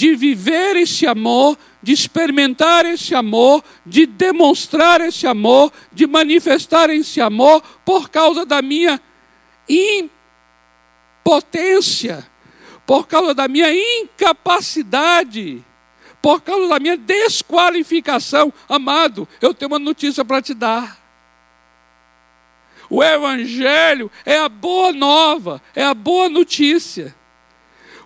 de 0.00 0.16
viver 0.16 0.76
esse 0.76 1.06
amor, 1.06 1.58
de 1.82 1.92
experimentar 1.92 2.86
esse 2.86 3.14
amor, 3.14 3.62
de 3.84 4.06
demonstrar 4.06 4.98
esse 5.02 5.26
amor, 5.26 5.70
de 5.92 6.06
manifestar 6.06 6.88
esse 6.88 7.20
amor 7.20 7.60
por 7.84 8.08
causa 8.08 8.46
da 8.46 8.62
minha 8.62 8.98
impotência, 11.22 12.26
por 12.86 13.06
causa 13.06 13.34
da 13.34 13.46
minha 13.46 13.70
incapacidade, 13.74 15.62
por 16.22 16.40
causa 16.40 16.66
da 16.66 16.80
minha 16.80 16.96
desqualificação. 16.96 18.50
Amado, 18.66 19.28
eu 19.38 19.52
tenho 19.52 19.70
uma 19.70 19.78
notícia 19.78 20.24
para 20.24 20.40
te 20.40 20.54
dar. 20.54 20.98
O 22.88 23.04
Evangelho 23.04 24.10
é 24.24 24.38
a 24.38 24.48
boa 24.48 24.94
nova, 24.94 25.60
é 25.74 25.84
a 25.84 25.92
boa 25.92 26.30
notícia. 26.30 27.14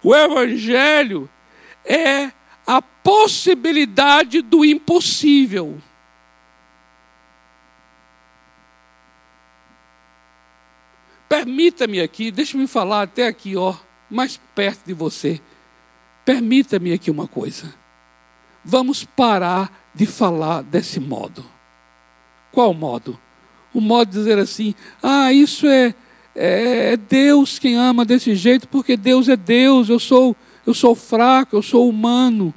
O 0.02 0.12
Evangelho 0.12 1.30
é 1.84 2.32
a 2.66 2.80
possibilidade 2.80 4.40
do 4.42 4.64
impossível. 4.64 5.78
Permita-me 11.28 12.00
aqui, 12.00 12.30
deixe-me 12.30 12.66
falar 12.66 13.02
até 13.02 13.26
aqui, 13.26 13.56
ó, 13.56 13.74
mais 14.10 14.40
perto 14.54 14.86
de 14.86 14.92
você. 14.92 15.40
Permita-me 16.24 16.92
aqui 16.92 17.10
uma 17.10 17.26
coisa. 17.26 17.74
Vamos 18.64 19.04
parar 19.04 19.90
de 19.94 20.06
falar 20.06 20.62
desse 20.62 20.98
modo. 21.00 21.44
Qual 22.50 22.72
modo? 22.72 23.18
O 23.74 23.80
modo 23.80 24.10
de 24.10 24.18
dizer 24.18 24.38
assim: 24.38 24.74
ah, 25.02 25.32
isso 25.32 25.66
é, 25.66 25.94
é 26.34 26.96
Deus 26.96 27.58
quem 27.58 27.74
ama 27.74 28.04
desse 28.04 28.34
jeito, 28.34 28.68
porque 28.68 28.96
Deus 28.96 29.28
é 29.28 29.36
Deus, 29.36 29.88
eu 29.88 29.98
sou, 29.98 30.36
eu 30.66 30.74
sou 30.74 30.94
fraco, 30.94 31.56
eu 31.56 31.62
sou 31.62 31.88
humano. 31.88 32.52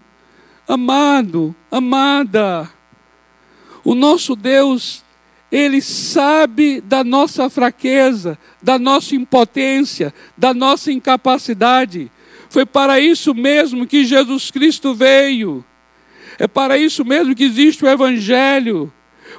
Amado, 0.68 1.56
amada, 1.72 2.70
o 3.84 3.96
nosso 3.96 4.36
Deus, 4.36 5.02
Ele 5.50 5.82
sabe 5.82 6.82
da 6.82 7.06
nossa 7.06 7.50
fraqueza, 7.50 8.38
da 8.62 8.78
nossa 8.78 9.16
impotência, 9.16 10.14
da 10.38 10.54
nossa 10.54 10.92
incapacidade. 10.92 12.12
Foi 12.50 12.66
para 12.66 13.00
isso 13.00 13.34
mesmo 13.34 13.88
que 13.88 14.04
Jesus 14.04 14.52
Cristo 14.52 14.94
veio. 14.94 15.64
É 16.38 16.48
para 16.48 16.78
isso 16.78 17.06
mesmo 17.06 17.34
que 17.34 17.46
existe 17.46 17.86
o 17.86 17.88
Evangelho. 17.88 18.92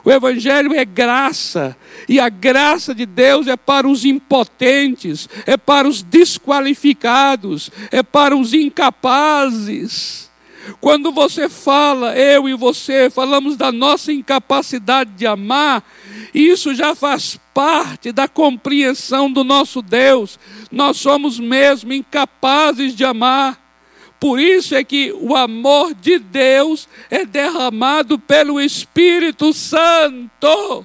O 0.05 0.11
Evangelho 0.11 0.75
é 0.75 0.85
graça, 0.85 1.77
e 2.09 2.21
a 2.21 2.29
graça 2.29 2.95
de 2.95 3.05
Deus 3.05 3.47
é 3.47 3.57
para 3.57 3.89
os 3.89 4.05
impotentes, 4.05 5.29
é 5.47 5.57
para 5.57 5.89
os 5.89 6.03
desqualificados, 6.03 7.71
é 7.91 8.03
para 8.03 8.37
os 8.37 8.55
incapazes. 8.55 10.29
Quando 10.81 11.11
você 11.11 11.49
fala, 11.49 12.17
eu 12.17 12.49
e 12.49 12.55
você, 12.55 13.11
falamos 13.11 13.57
da 13.57 13.73
nossa 13.73 14.13
incapacidade 14.13 15.11
de 15.13 15.27
amar, 15.27 15.83
isso 16.35 16.75
já 16.75 16.95
faz 16.95 17.39
parte 17.55 18.13
da 18.13 18.29
compreensão 18.29 19.33
do 19.33 19.43
nosso 19.43 19.81
Deus. 19.81 20.39
Nós 20.71 20.99
somos 20.99 21.41
mesmo 21.41 21.93
incapazes 21.93 22.95
de 22.95 23.05
amar. 23.05 23.68
Por 24.21 24.41
isso 24.41 24.75
é 24.75 24.83
que 24.83 25.13
o 25.13 25.37
amor 25.37 25.95
de 25.95 26.19
Deus 26.19 26.89
é 27.09 27.25
derramado 27.25 28.19
pelo 28.19 28.61
Espírito 28.61 29.53
Santo. 29.53 30.85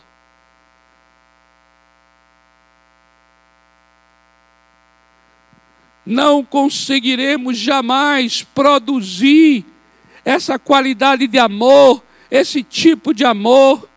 Não 6.05 6.43
conseguiremos 6.43 7.57
jamais 7.57 8.43
produzir 8.43 9.65
essa 10.23 10.59
qualidade 10.59 11.27
de 11.27 11.39
amor, 11.39 12.03
esse 12.29 12.61
tipo 12.61 13.13
de 13.13 13.25
amor 13.25 13.89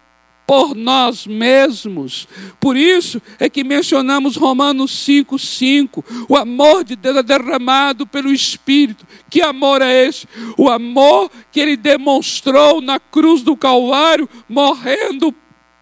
por 0.47 0.77
nós 0.77 1.27
mesmos. 1.27 2.29
Por 2.61 2.77
isso 2.77 3.21
é 3.39 3.51
que 3.51 3.65
mencionamos 3.65 4.37
Romanos 4.37 4.93
5:5. 4.93 6.05
O 6.29 6.37
amor 6.37 6.85
de 6.85 6.95
Deus 6.95 7.17
é 7.17 7.23
derramado 7.23 8.07
pelo 8.07 8.33
Espírito. 8.33 9.07
Que 9.29 9.43
amor 9.43 9.83
é 9.83 10.07
esse? 10.07 10.29
O 10.57 10.71
amor 10.71 11.31
que 11.51 11.59
ele 11.59 11.77
demonstrou 11.77 12.81
na 12.81 13.01
cruz 13.01 13.43
do 13.43 13.57
Calvário, 13.57 14.29
morrendo 14.49 15.35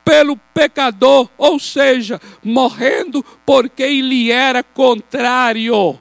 pelo 0.04 0.36
pecador, 0.36 1.28
ou 1.36 1.58
seja, 1.58 2.20
morrendo 2.42 3.24
porque 3.44 3.82
ele 3.82 4.30
era 4.30 4.62
contrário. 4.62 5.98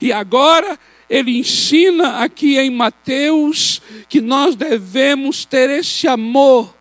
E 0.00 0.12
agora 0.12 0.78
ele 1.08 1.38
ensina 1.38 2.18
aqui 2.18 2.58
em 2.58 2.70
Mateus 2.70 3.80
que 4.08 4.20
nós 4.20 4.56
devemos 4.56 5.44
ter 5.44 5.70
esse 5.70 6.08
amor 6.08 6.75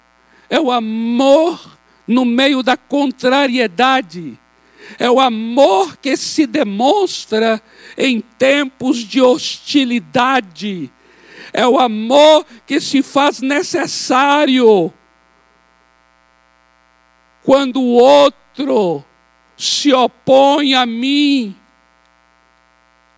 é 0.49 0.59
o 0.59 0.71
amor 0.71 1.77
no 2.07 2.23
meio 2.23 2.61
da 2.61 2.77
contrariedade, 2.77 4.39
é 4.99 5.09
o 5.09 5.19
amor 5.19 5.97
que 5.97 6.15
se 6.15 6.45
demonstra 6.45 7.61
em 7.97 8.21
tempos 8.21 8.97
de 8.97 9.21
hostilidade, 9.21 10.91
é 11.51 11.67
o 11.67 11.79
amor 11.79 12.45
que 12.65 12.79
se 12.79 13.01
faz 13.01 13.41
necessário 13.41 14.93
quando 17.43 17.79
o 17.79 17.93
outro 17.93 19.05
se 19.55 19.93
opõe 19.93 20.73
a 20.73 20.85
mim, 20.85 21.55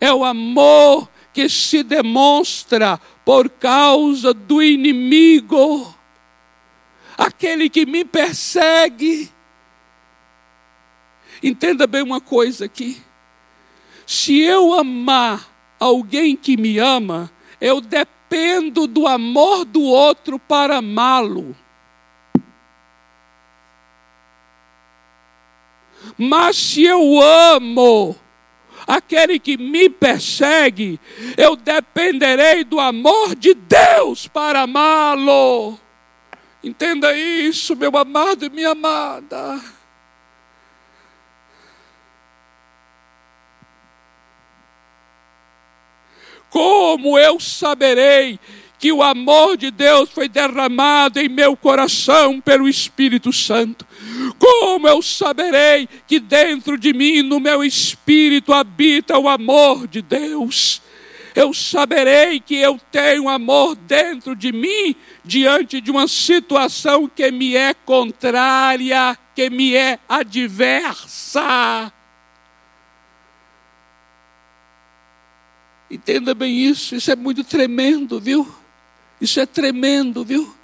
é 0.01 0.13
o 0.13 0.23
amor 0.25 1.09
que 1.33 1.47
se 1.47 1.81
demonstra 1.81 2.99
por 3.23 3.49
causa 3.49 4.33
do 4.33 4.61
inimigo 4.61 5.96
aquele 7.17 7.69
que 7.69 7.85
me 7.85 8.05
persegue. 8.05 9.31
Entenda 11.41 11.87
bem 11.87 12.03
uma 12.03 12.21
coisa 12.21 12.65
aqui. 12.65 13.01
Se 14.05 14.39
eu 14.39 14.73
amar 14.73 15.49
alguém 15.79 16.35
que 16.35 16.55
me 16.55 16.77
ama, 16.77 17.31
eu 17.59 17.81
dependo 17.81 18.87
do 18.87 19.07
amor 19.07 19.65
do 19.65 19.81
outro 19.81 20.39
para 20.39 20.77
amá-lo. 20.77 21.55
Mas 26.17 26.55
se 26.55 26.83
eu 26.83 27.21
amo 27.21 28.15
aquele 28.87 29.39
que 29.39 29.57
me 29.57 29.89
persegue, 29.89 30.99
eu 31.35 31.55
dependerei 31.55 32.63
do 32.63 32.79
amor 32.79 33.35
de 33.35 33.53
Deus 33.53 34.27
para 34.27 34.61
amá-lo. 34.61 35.77
Entenda 36.63 37.15
isso, 37.15 37.75
meu 37.75 37.95
amado 37.97 38.45
e 38.45 38.49
minha 38.49 38.71
amada. 38.71 39.61
Como 46.49 47.17
eu 47.19 47.39
saberei 47.39 48.39
que 48.79 48.91
o 48.91 49.01
amor 49.01 49.57
de 49.57 49.71
Deus 49.71 50.09
foi 50.09 50.29
derramado 50.29 51.19
em 51.19 51.27
meu 51.27 51.55
coração 51.57 52.39
pelo 52.39 52.67
Espírito 52.67 53.33
Santo? 53.33 53.85
Como 54.39 54.87
eu 54.87 55.01
saberei 55.01 55.87
que 56.07 56.19
dentro 56.19 56.77
de 56.77 56.93
mim, 56.93 57.21
no 57.21 57.39
meu 57.39 57.63
espírito, 57.63 58.53
habita 58.53 59.17
o 59.17 59.27
amor 59.27 59.87
de 59.87 60.01
Deus? 60.01 60.81
Eu 61.37 61.53
saberei 61.53 62.39
que 62.39 62.55
eu 62.55 62.79
tenho 62.91 63.29
amor 63.29 63.75
dentro 63.75 64.35
de 64.35 64.51
mim 64.51 64.95
diante 65.23 65.79
de 65.79 65.91
uma 65.91 66.07
situação 66.07 67.07
que 67.07 67.29
me 67.29 67.55
é 67.55 67.75
contrária, 67.75 69.15
que 69.35 69.47
me 69.47 69.75
é 69.75 69.99
adversa. 70.09 71.93
Entenda 75.91 76.33
bem 76.33 76.57
isso, 76.57 76.95
isso 76.95 77.11
é 77.11 77.15
muito 77.15 77.43
tremendo, 77.43 78.19
viu? 78.19 78.51
Isso 79.21 79.39
é 79.39 79.45
tremendo, 79.45 80.25
viu? 80.25 80.57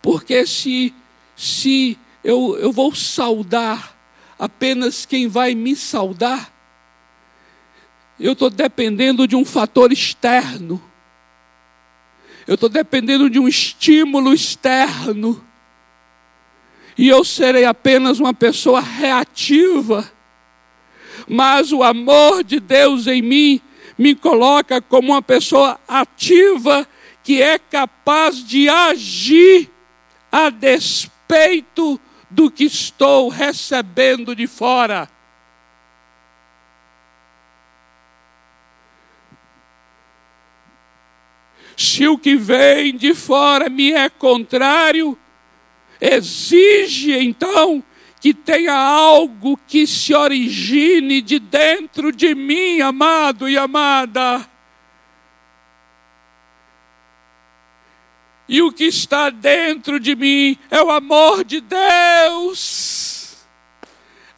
Porque 0.00 0.46
se, 0.46 0.94
se 1.34 1.98
eu, 2.22 2.56
eu 2.60 2.70
vou 2.70 2.94
saudar 2.94 3.92
apenas 4.38 5.04
quem 5.04 5.26
vai 5.26 5.56
me 5.56 5.74
saudar, 5.74 6.56
eu 8.18 8.32
estou 8.32 8.50
dependendo 8.50 9.26
de 9.26 9.36
um 9.36 9.44
fator 9.44 9.92
externo. 9.92 10.82
Eu 12.46 12.54
estou 12.54 12.68
dependendo 12.68 13.28
de 13.28 13.38
um 13.38 13.46
estímulo 13.46 14.32
externo. 14.32 15.44
E 16.96 17.08
eu 17.08 17.24
serei 17.24 17.64
apenas 17.64 18.18
uma 18.18 18.34
pessoa 18.34 18.80
reativa. 18.80 20.10
Mas 21.28 21.72
o 21.72 21.82
amor 21.82 22.42
de 22.42 22.58
Deus 22.58 23.06
em 23.06 23.22
mim 23.22 23.60
me 23.96 24.14
coloca 24.14 24.80
como 24.80 25.12
uma 25.12 25.22
pessoa 25.22 25.78
ativa 25.86 26.88
que 27.22 27.42
é 27.42 27.58
capaz 27.58 28.42
de 28.42 28.68
agir 28.68 29.70
a 30.32 30.50
despeito 30.50 32.00
do 32.30 32.50
que 32.50 32.64
estou 32.64 33.28
recebendo 33.28 34.34
de 34.34 34.46
fora. 34.46 35.08
Se 41.78 42.08
o 42.08 42.18
que 42.18 42.34
vem 42.34 42.96
de 42.96 43.14
fora 43.14 43.70
me 43.70 43.92
é 43.92 44.08
contrário, 44.08 45.16
exige 46.00 47.16
então 47.16 47.84
que 48.20 48.34
tenha 48.34 48.74
algo 48.74 49.56
que 49.64 49.86
se 49.86 50.12
origine 50.12 51.22
de 51.22 51.38
dentro 51.38 52.10
de 52.10 52.34
mim, 52.34 52.80
amado 52.80 53.48
e 53.48 53.56
amada. 53.56 54.44
E 58.48 58.60
o 58.60 58.72
que 58.72 58.86
está 58.86 59.30
dentro 59.30 60.00
de 60.00 60.16
mim 60.16 60.58
é 60.68 60.82
o 60.82 60.90
amor 60.90 61.44
de 61.44 61.60
Deus. 61.60 62.97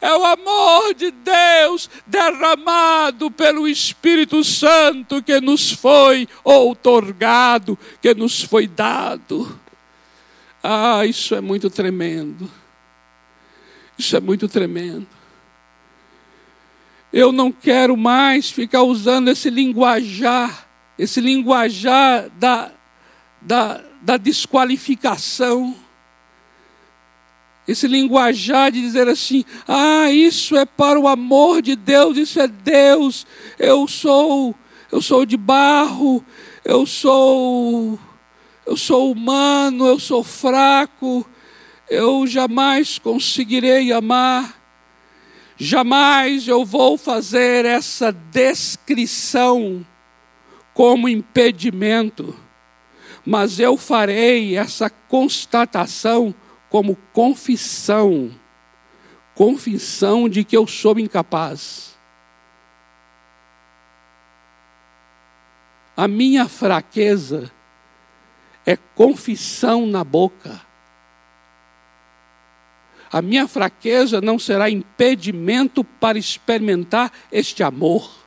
É 0.01 0.17
o 0.17 0.25
amor 0.25 0.95
de 0.95 1.11
Deus 1.11 1.87
derramado 2.07 3.29
pelo 3.29 3.67
Espírito 3.67 4.43
Santo 4.43 5.21
que 5.21 5.39
nos 5.39 5.71
foi 5.71 6.27
outorgado, 6.43 7.77
que 8.01 8.11
nos 8.15 8.41
foi 8.43 8.65
dado. 8.65 9.59
Ah, 10.63 11.05
isso 11.05 11.35
é 11.35 11.41
muito 11.41 11.69
tremendo. 11.69 12.49
Isso 13.95 14.17
é 14.17 14.19
muito 14.19 14.47
tremendo. 14.47 15.07
Eu 17.13 17.31
não 17.31 17.51
quero 17.51 17.95
mais 17.95 18.49
ficar 18.49 18.81
usando 18.81 19.27
esse 19.27 19.51
linguajar, 19.51 20.67
esse 20.97 21.21
linguajar 21.21 22.27
da, 22.31 22.71
da, 23.39 23.83
da 24.01 24.17
desqualificação 24.17 25.75
esse 27.71 27.87
linguajar 27.87 28.71
de 28.71 28.81
dizer 28.81 29.07
assim: 29.07 29.43
ah, 29.67 30.11
isso 30.11 30.55
é 30.55 30.65
para 30.65 30.99
o 30.99 31.07
amor 31.07 31.61
de 31.61 31.75
Deus, 31.75 32.17
isso 32.17 32.39
é 32.39 32.47
Deus, 32.47 33.25
eu 33.57 33.87
sou, 33.87 34.53
eu 34.91 35.01
sou 35.01 35.25
de 35.25 35.37
barro, 35.37 36.23
eu 36.65 36.85
sou, 36.85 37.97
eu 38.65 38.75
sou 38.75 39.11
humano, 39.11 39.87
eu 39.87 39.99
sou 39.99 40.23
fraco, 40.23 41.25
eu 41.89 42.27
jamais 42.27 42.99
conseguirei 42.99 43.91
amar, 43.91 44.61
jamais 45.57 46.47
eu 46.47 46.65
vou 46.65 46.97
fazer 46.97 47.65
essa 47.65 48.11
descrição 48.11 49.85
como 50.73 51.07
impedimento, 51.07 52.37
mas 53.25 53.59
eu 53.59 53.77
farei 53.77 54.57
essa 54.57 54.89
constatação 54.89 56.35
como 56.71 56.95
confissão 57.13 58.31
confissão 59.35 60.29
de 60.29 60.43
que 60.43 60.55
eu 60.55 60.67
sou 60.67 60.99
incapaz. 60.99 61.97
A 65.97 66.07
minha 66.07 66.47
fraqueza 66.47 67.51
é 68.65 68.75
confissão 68.75 69.85
na 69.85 70.03
boca. 70.03 70.61
A 73.11 73.21
minha 73.21 73.47
fraqueza 73.47 74.21
não 74.21 74.39
será 74.39 74.69
impedimento 74.69 75.83
para 75.83 76.17
experimentar 76.17 77.11
este 77.31 77.61
amor. 77.61 78.20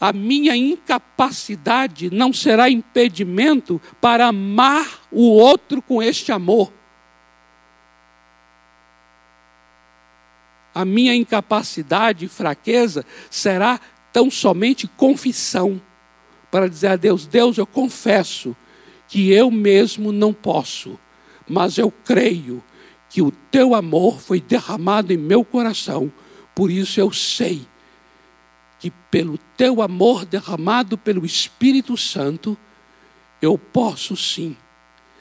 A 0.00 0.14
minha 0.14 0.56
incapacidade 0.56 2.10
não 2.10 2.32
será 2.32 2.70
impedimento 2.70 3.78
para 4.00 4.28
amar 4.28 5.02
o 5.12 5.28
outro 5.28 5.82
com 5.82 6.02
este 6.02 6.32
amor. 6.32 6.72
A 10.74 10.86
minha 10.86 11.14
incapacidade 11.14 12.24
e 12.24 12.28
fraqueza 12.28 13.04
será 13.28 13.78
tão 14.10 14.30
somente 14.30 14.88
confissão 14.88 15.80
para 16.50 16.68
dizer 16.68 16.88
a 16.88 16.96
Deus: 16.96 17.26
Deus, 17.26 17.58
eu 17.58 17.66
confesso 17.66 18.56
que 19.06 19.30
eu 19.30 19.50
mesmo 19.50 20.12
não 20.12 20.32
posso, 20.32 20.98
mas 21.46 21.76
eu 21.76 21.90
creio 21.90 22.64
que 23.10 23.20
o 23.20 23.30
teu 23.30 23.74
amor 23.74 24.18
foi 24.20 24.40
derramado 24.40 25.12
em 25.12 25.18
meu 25.18 25.44
coração, 25.44 26.10
por 26.54 26.70
isso 26.70 26.98
eu 26.98 27.12
sei 27.12 27.66
que 28.80 28.90
pelo 28.90 29.38
teu 29.56 29.82
amor 29.82 30.24
derramado 30.24 30.96
pelo 30.96 31.24
Espírito 31.26 31.96
Santo, 31.96 32.56
eu 33.40 33.58
posso 33.58 34.16
sim 34.16 34.56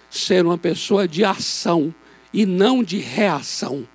ser 0.10 0.46
uma 0.46 0.58
pessoa 0.58 1.08
de 1.08 1.24
ação 1.26 1.94
e 2.34 2.46
não 2.46 2.82
de 2.82 2.98
reação. 2.98 3.88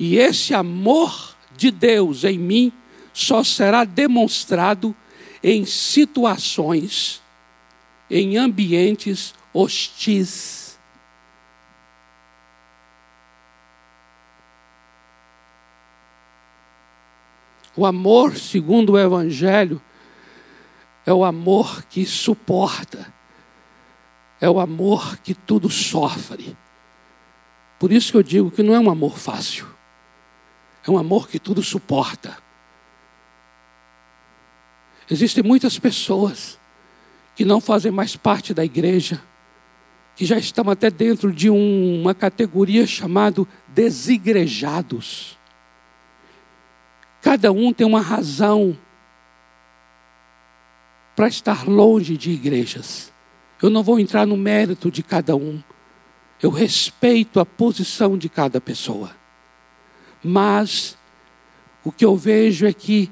E 0.00 0.16
esse 0.16 0.54
amor 0.54 1.36
de 1.56 1.70
Deus 1.70 2.24
em 2.24 2.38
mim 2.38 2.72
só 3.12 3.44
será 3.44 3.84
demonstrado 3.84 4.96
em 5.42 5.66
situações, 5.66 7.22
em 8.10 8.38
ambientes 8.38 9.34
hostis 9.52 10.63
O 17.76 17.84
amor, 17.84 18.36
segundo 18.36 18.92
o 18.92 18.98
Evangelho, 18.98 19.80
é 21.04 21.12
o 21.12 21.24
amor 21.24 21.84
que 21.84 22.06
suporta, 22.06 23.12
é 24.40 24.48
o 24.48 24.60
amor 24.60 25.18
que 25.18 25.34
tudo 25.34 25.68
sofre. 25.68 26.56
Por 27.78 27.92
isso 27.92 28.12
que 28.12 28.18
eu 28.18 28.22
digo 28.22 28.50
que 28.50 28.62
não 28.62 28.74
é 28.74 28.78
um 28.78 28.90
amor 28.90 29.18
fácil, 29.18 29.66
é 30.86 30.90
um 30.90 30.96
amor 30.96 31.28
que 31.28 31.38
tudo 31.38 31.62
suporta. 31.62 32.36
Existem 35.10 35.42
muitas 35.42 35.78
pessoas 35.78 36.58
que 37.34 37.44
não 37.44 37.60
fazem 37.60 37.90
mais 37.90 38.16
parte 38.16 38.54
da 38.54 38.64
igreja, 38.64 39.20
que 40.16 40.24
já 40.24 40.38
estão 40.38 40.70
até 40.70 40.90
dentro 40.90 41.32
de 41.32 41.50
um, 41.50 42.00
uma 42.00 42.14
categoria 42.14 42.86
chamada 42.86 43.44
desigrejados. 43.68 45.36
Cada 47.34 47.50
um 47.50 47.72
tem 47.72 47.84
uma 47.84 48.00
razão 48.00 48.78
para 51.16 51.26
estar 51.26 51.66
longe 51.66 52.16
de 52.16 52.30
igrejas. 52.30 53.12
Eu 53.60 53.68
não 53.68 53.82
vou 53.82 53.98
entrar 53.98 54.24
no 54.24 54.36
mérito 54.36 54.88
de 54.88 55.02
cada 55.02 55.34
um. 55.34 55.60
Eu 56.40 56.48
respeito 56.48 57.40
a 57.40 57.44
posição 57.44 58.16
de 58.16 58.28
cada 58.28 58.60
pessoa. 58.60 59.16
Mas 60.22 60.96
o 61.82 61.90
que 61.90 62.04
eu 62.04 62.16
vejo 62.16 62.66
é 62.66 62.72
que 62.72 63.10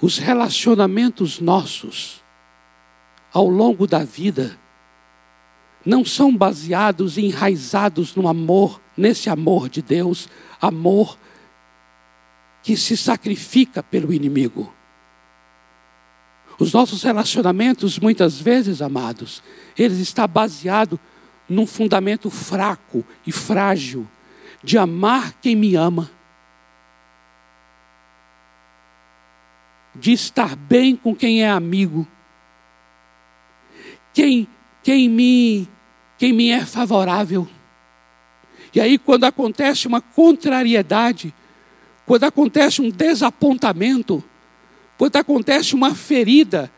os 0.00 0.18
relacionamentos 0.18 1.38
nossos 1.38 2.20
ao 3.32 3.46
longo 3.46 3.86
da 3.86 4.02
vida 4.02 4.58
não 5.86 6.04
são 6.04 6.36
baseados 6.36 7.16
e 7.16 7.26
enraizados 7.26 8.16
no 8.16 8.26
amor, 8.26 8.80
nesse 8.96 9.30
amor 9.30 9.68
de 9.68 9.80
Deus, 9.80 10.28
amor 10.60 11.16
que 12.62 12.76
se 12.76 12.96
sacrifica 12.96 13.82
pelo 13.82 14.12
inimigo. 14.12 14.72
Os 16.58 16.72
nossos 16.72 17.02
relacionamentos, 17.02 17.98
muitas 17.98 18.40
vezes, 18.40 18.80
amados, 18.80 19.42
eles 19.76 19.98
estão 19.98 20.28
baseados 20.28 20.98
num 21.48 21.66
fundamento 21.66 22.30
fraco 22.30 23.04
e 23.26 23.32
frágil 23.32 24.06
de 24.62 24.78
amar 24.78 25.32
quem 25.40 25.56
me 25.56 25.74
ama, 25.74 26.08
de 29.94 30.12
estar 30.12 30.54
bem 30.54 30.94
com 30.94 31.14
quem 31.14 31.42
é 31.42 31.50
amigo, 31.50 32.06
quem, 34.14 34.46
quem, 34.82 35.08
me, 35.08 35.68
quem 36.16 36.32
me 36.32 36.50
é 36.50 36.64
favorável. 36.64 37.48
E 38.74 38.80
aí, 38.80 38.98
quando 38.98 39.24
acontece 39.24 39.86
uma 39.86 40.00
contrariedade, 40.00 41.34
quando 42.12 42.24
acontece 42.24 42.82
um 42.82 42.90
desapontamento, 42.90 44.22
quando 44.98 45.16
acontece 45.16 45.74
uma 45.74 45.94
ferida, 45.94 46.70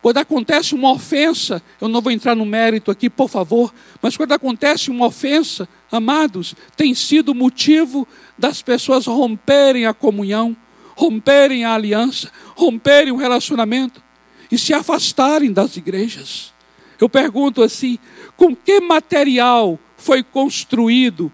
quando 0.00 0.16
acontece 0.16 0.74
uma 0.74 0.90
ofensa, 0.90 1.62
eu 1.78 1.86
não 1.86 2.00
vou 2.00 2.10
entrar 2.10 2.34
no 2.34 2.46
mérito 2.46 2.90
aqui, 2.90 3.10
por 3.10 3.28
favor, 3.28 3.74
mas 4.00 4.16
quando 4.16 4.32
acontece 4.32 4.90
uma 4.90 5.04
ofensa, 5.04 5.68
amados, 5.92 6.54
tem 6.78 6.94
sido 6.94 7.34
motivo 7.34 8.08
das 8.38 8.62
pessoas 8.62 9.04
romperem 9.04 9.84
a 9.84 9.92
comunhão, 9.92 10.56
romperem 10.96 11.62
a 11.62 11.74
aliança, 11.74 12.32
romperem 12.56 13.12
o 13.12 13.16
relacionamento 13.16 14.02
e 14.50 14.56
se 14.56 14.72
afastarem 14.72 15.52
das 15.52 15.76
igrejas. 15.76 16.54
Eu 16.98 17.06
pergunto 17.06 17.62
assim: 17.62 17.98
com 18.34 18.56
que 18.56 18.80
material 18.80 19.78
foi 19.98 20.22
construído 20.22 21.30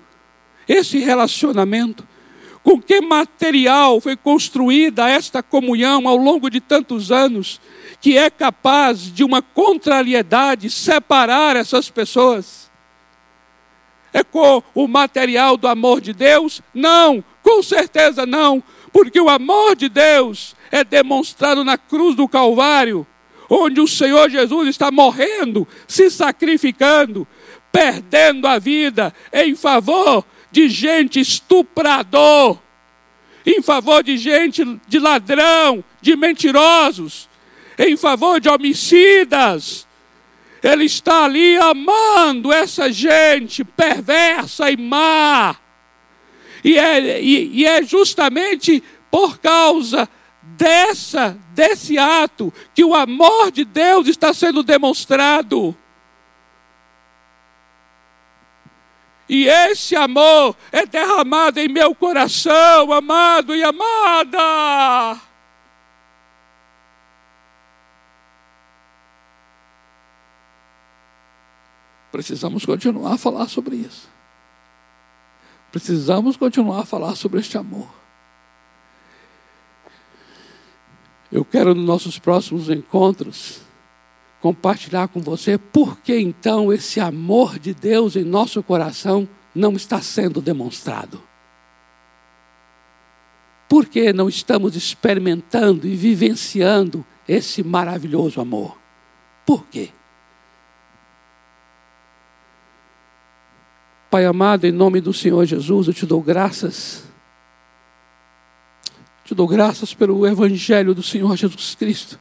esse 0.66 0.98
relacionamento? 0.98 2.15
Com 2.66 2.82
que 2.82 3.00
material 3.00 4.00
foi 4.00 4.16
construída 4.16 5.08
esta 5.08 5.40
comunhão 5.40 6.08
ao 6.08 6.16
longo 6.16 6.50
de 6.50 6.60
tantos 6.60 7.12
anos, 7.12 7.60
que 8.00 8.18
é 8.18 8.28
capaz 8.28 9.02
de 9.02 9.22
uma 9.22 9.40
contrariedade 9.40 10.68
separar 10.68 11.54
essas 11.54 11.88
pessoas? 11.88 12.68
É 14.12 14.24
com 14.24 14.64
o 14.74 14.88
material 14.88 15.56
do 15.56 15.68
amor 15.68 16.00
de 16.00 16.12
Deus? 16.12 16.60
Não, 16.74 17.22
com 17.40 17.62
certeza 17.62 18.26
não, 18.26 18.60
porque 18.92 19.20
o 19.20 19.28
amor 19.28 19.76
de 19.76 19.88
Deus 19.88 20.56
é 20.72 20.82
demonstrado 20.82 21.62
na 21.62 21.78
cruz 21.78 22.16
do 22.16 22.26
Calvário, 22.26 23.06
onde 23.48 23.80
o 23.80 23.86
Senhor 23.86 24.28
Jesus 24.28 24.70
está 24.70 24.90
morrendo, 24.90 25.68
se 25.86 26.10
sacrificando, 26.10 27.28
perdendo 27.70 28.48
a 28.48 28.58
vida 28.58 29.14
em 29.32 29.54
favor 29.54 30.24
de 30.56 30.70
gente 30.70 31.20
estuprador, 31.20 32.58
em 33.44 33.60
favor 33.60 34.02
de 34.02 34.16
gente 34.16 34.64
de 34.88 34.98
ladrão, 34.98 35.84
de 36.00 36.16
mentirosos, 36.16 37.28
em 37.78 37.94
favor 37.94 38.40
de 38.40 38.48
homicidas, 38.48 39.86
Ele 40.62 40.84
está 40.84 41.24
ali 41.24 41.58
amando 41.58 42.50
essa 42.50 42.90
gente 42.90 43.64
perversa 43.64 44.70
e 44.70 44.78
má. 44.78 45.56
E 46.64 46.78
é, 46.78 47.20
e, 47.20 47.60
e 47.60 47.66
é 47.66 47.82
justamente 47.82 48.82
por 49.10 49.38
causa 49.38 50.08
dessa, 50.40 51.38
desse 51.54 51.98
ato 51.98 52.50
que 52.74 52.82
o 52.82 52.94
amor 52.94 53.50
de 53.52 53.66
Deus 53.66 54.08
está 54.08 54.32
sendo 54.32 54.62
demonstrado. 54.62 55.76
E 59.28 59.48
esse 59.48 59.96
amor 59.96 60.56
é 60.70 60.86
derramado 60.86 61.58
em 61.58 61.68
meu 61.68 61.94
coração, 61.94 62.92
amado 62.92 63.56
e 63.56 63.62
amada. 63.62 65.20
Precisamos 72.12 72.64
continuar 72.64 73.14
a 73.14 73.18
falar 73.18 73.48
sobre 73.48 73.76
isso. 73.76 74.08
Precisamos 75.72 76.36
continuar 76.36 76.82
a 76.82 76.86
falar 76.86 77.16
sobre 77.16 77.40
este 77.40 77.58
amor. 77.58 77.88
Eu 81.30 81.44
quero 81.44 81.74
nos 81.74 81.84
nossos 81.84 82.18
próximos 82.18 82.70
encontros 82.70 83.65
compartilhar 84.46 85.08
com 85.08 85.20
você 85.20 85.58
por 85.58 85.98
que 85.98 86.16
então 86.16 86.72
esse 86.72 87.00
amor 87.00 87.58
de 87.58 87.74
Deus 87.74 88.14
em 88.14 88.22
nosso 88.22 88.62
coração 88.62 89.28
não 89.52 89.72
está 89.72 90.00
sendo 90.00 90.40
demonstrado. 90.40 91.20
Por 93.68 93.86
que 93.86 94.12
não 94.12 94.28
estamos 94.28 94.76
experimentando 94.76 95.84
e 95.84 95.96
vivenciando 95.96 97.04
esse 97.26 97.64
maravilhoso 97.64 98.40
amor? 98.40 98.78
Por 99.44 99.66
quê? 99.66 99.90
Pai 104.08 104.26
amado, 104.26 104.64
em 104.64 104.70
nome 104.70 105.00
do 105.00 105.12
Senhor 105.12 105.44
Jesus, 105.44 105.88
eu 105.88 105.92
te 105.92 106.06
dou 106.06 106.22
graças. 106.22 107.02
Te 109.24 109.34
dou 109.34 109.48
graças 109.48 109.92
pelo 109.92 110.24
Evangelho 110.24 110.94
do 110.94 111.02
Senhor 111.02 111.36
Jesus 111.36 111.74
Cristo 111.74 112.16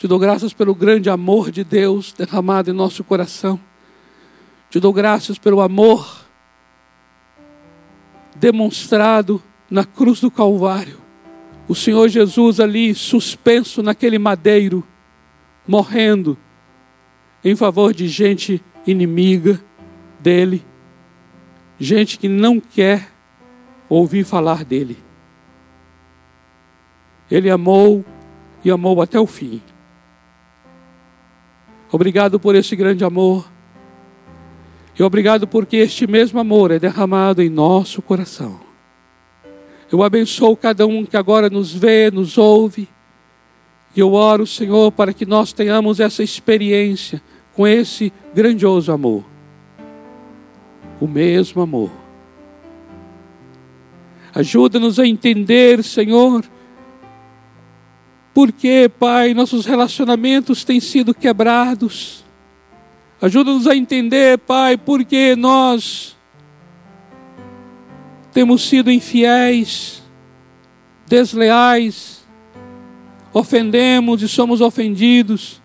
te 0.00 0.08
dou 0.08 0.18
graças 0.18 0.54
pelo 0.54 0.74
grande 0.74 1.10
amor 1.10 1.50
de 1.50 1.62
Deus 1.62 2.14
derramado 2.14 2.70
em 2.70 2.72
nosso 2.72 3.04
coração. 3.04 3.60
Te 4.70 4.80
dou 4.80 4.94
graças 4.94 5.38
pelo 5.38 5.60
amor 5.60 6.24
demonstrado 8.34 9.42
na 9.70 9.84
cruz 9.84 10.18
do 10.18 10.30
Calvário. 10.30 10.98
O 11.68 11.74
Senhor 11.74 12.08
Jesus 12.08 12.60
ali 12.60 12.94
suspenso 12.94 13.82
naquele 13.82 14.18
madeiro, 14.18 14.82
morrendo 15.68 16.38
em 17.44 17.54
favor 17.54 17.92
de 17.92 18.08
gente 18.08 18.64
inimiga 18.86 19.62
dele, 20.18 20.64
gente 21.78 22.18
que 22.18 22.26
não 22.26 22.58
quer 22.58 23.12
ouvir 23.86 24.24
falar 24.24 24.64
dele. 24.64 24.96
Ele 27.30 27.50
amou 27.50 28.02
e 28.64 28.70
amou 28.70 29.02
até 29.02 29.20
o 29.20 29.26
fim. 29.26 29.60
Obrigado 31.92 32.38
por 32.38 32.54
esse 32.54 32.76
grande 32.76 33.04
amor. 33.04 33.50
E 34.98 35.02
obrigado 35.02 35.46
porque 35.46 35.76
este 35.78 36.06
mesmo 36.06 36.38
amor 36.38 36.70
é 36.70 36.78
derramado 36.78 37.42
em 37.42 37.48
nosso 37.48 38.02
coração. 38.02 38.60
Eu 39.90 40.02
abençoo 40.02 40.56
cada 40.56 40.86
um 40.86 41.04
que 41.04 41.16
agora 41.16 41.50
nos 41.50 41.72
vê, 41.74 42.10
nos 42.10 42.38
ouve. 42.38 42.88
E 43.96 43.98
eu 43.98 44.12
oro, 44.12 44.46
Senhor, 44.46 44.92
para 44.92 45.12
que 45.12 45.26
nós 45.26 45.52
tenhamos 45.52 45.98
essa 45.98 46.22
experiência 46.22 47.20
com 47.54 47.66
esse 47.66 48.12
grandioso 48.32 48.92
amor. 48.92 49.24
O 51.00 51.08
mesmo 51.08 51.60
amor. 51.60 51.90
Ajuda-nos 54.32 55.00
a 55.00 55.06
entender, 55.06 55.82
Senhor, 55.82 56.44
porque, 58.32 58.90
Pai, 58.98 59.34
nossos 59.34 59.66
relacionamentos 59.66 60.64
têm 60.64 60.80
sido 60.80 61.12
quebrados. 61.12 62.24
Ajuda-nos 63.20 63.66
a 63.66 63.76
entender, 63.76 64.38
Pai, 64.38 64.76
porque 64.76 65.34
nós 65.36 66.16
temos 68.32 68.62
sido 68.62 68.90
infiéis, 68.90 70.02
desleais, 71.06 72.24
ofendemos 73.32 74.22
e 74.22 74.28
somos 74.28 74.60
ofendidos. 74.60 75.60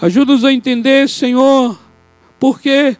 Ajuda-nos 0.00 0.44
a 0.44 0.52
entender, 0.52 1.08
Senhor, 1.08 1.78
porque 2.38 2.96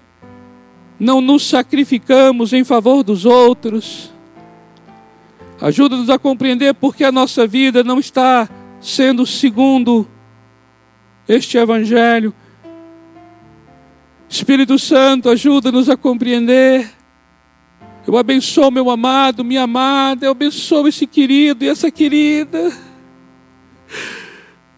não 0.99 1.21
nos 1.21 1.49
sacrificamos 1.49 2.53
em 2.53 2.63
favor 2.63 3.03
dos 3.03 3.25
outros 3.25 4.13
Ajuda-nos 5.61 6.09
a 6.09 6.19
compreender 6.19 6.73
porque 6.75 7.05
a 7.05 7.13
nossa 7.13 7.47
vida 7.47 7.85
não 7.85 7.99
está 7.99 8.49
sendo 8.81 9.27
segundo 9.27 10.09
este 11.29 11.59
Evangelho. 11.59 12.35
Espírito 14.27 14.79
Santo, 14.79 15.29
ajuda-nos 15.29 15.91
a 15.91 15.99
compreender. 15.99 16.91
Eu 18.07 18.17
abençoo 18.17 18.71
meu 18.71 18.89
amado, 18.89 19.45
minha 19.45 19.65
amada, 19.65 20.25
eu 20.25 20.31
abençoo 20.31 20.89
esse 20.89 21.07
querido 21.07 21.63
e 21.63 21.69
essa 21.69 21.91
querida. 21.91 22.73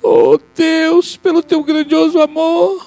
Oh 0.02 0.36
Deus, 0.52 1.16
pelo 1.16 1.44
teu 1.44 1.62
grandioso 1.62 2.20
amor. 2.20 2.84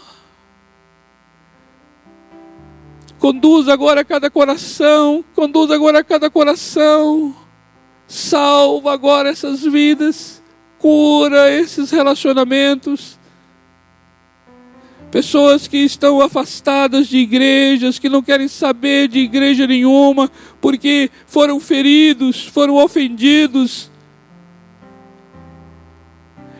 Conduz 3.18 3.70
agora 3.70 4.04
cada 4.04 4.30
coração, 4.30 5.24
conduz 5.34 5.72
agora 5.72 6.04
cada 6.04 6.30
coração 6.30 7.45
Salva 8.08 8.94
agora 8.94 9.30
essas 9.30 9.62
vidas, 9.62 10.42
cura 10.78 11.50
esses 11.52 11.90
relacionamentos. 11.90 13.20
Pessoas 15.10 15.68
que 15.68 15.78
estão 15.78 16.22
afastadas 16.22 17.08
de 17.08 17.18
igrejas, 17.18 17.98
que 17.98 18.10
não 18.10 18.22
querem 18.22 18.48
saber 18.48 19.08
de 19.08 19.20
igreja 19.20 19.66
nenhuma, 19.66 20.30
porque 20.60 21.10
foram 21.26 21.60
feridos, 21.60 22.46
foram 22.46 22.76
ofendidos. 22.76 23.90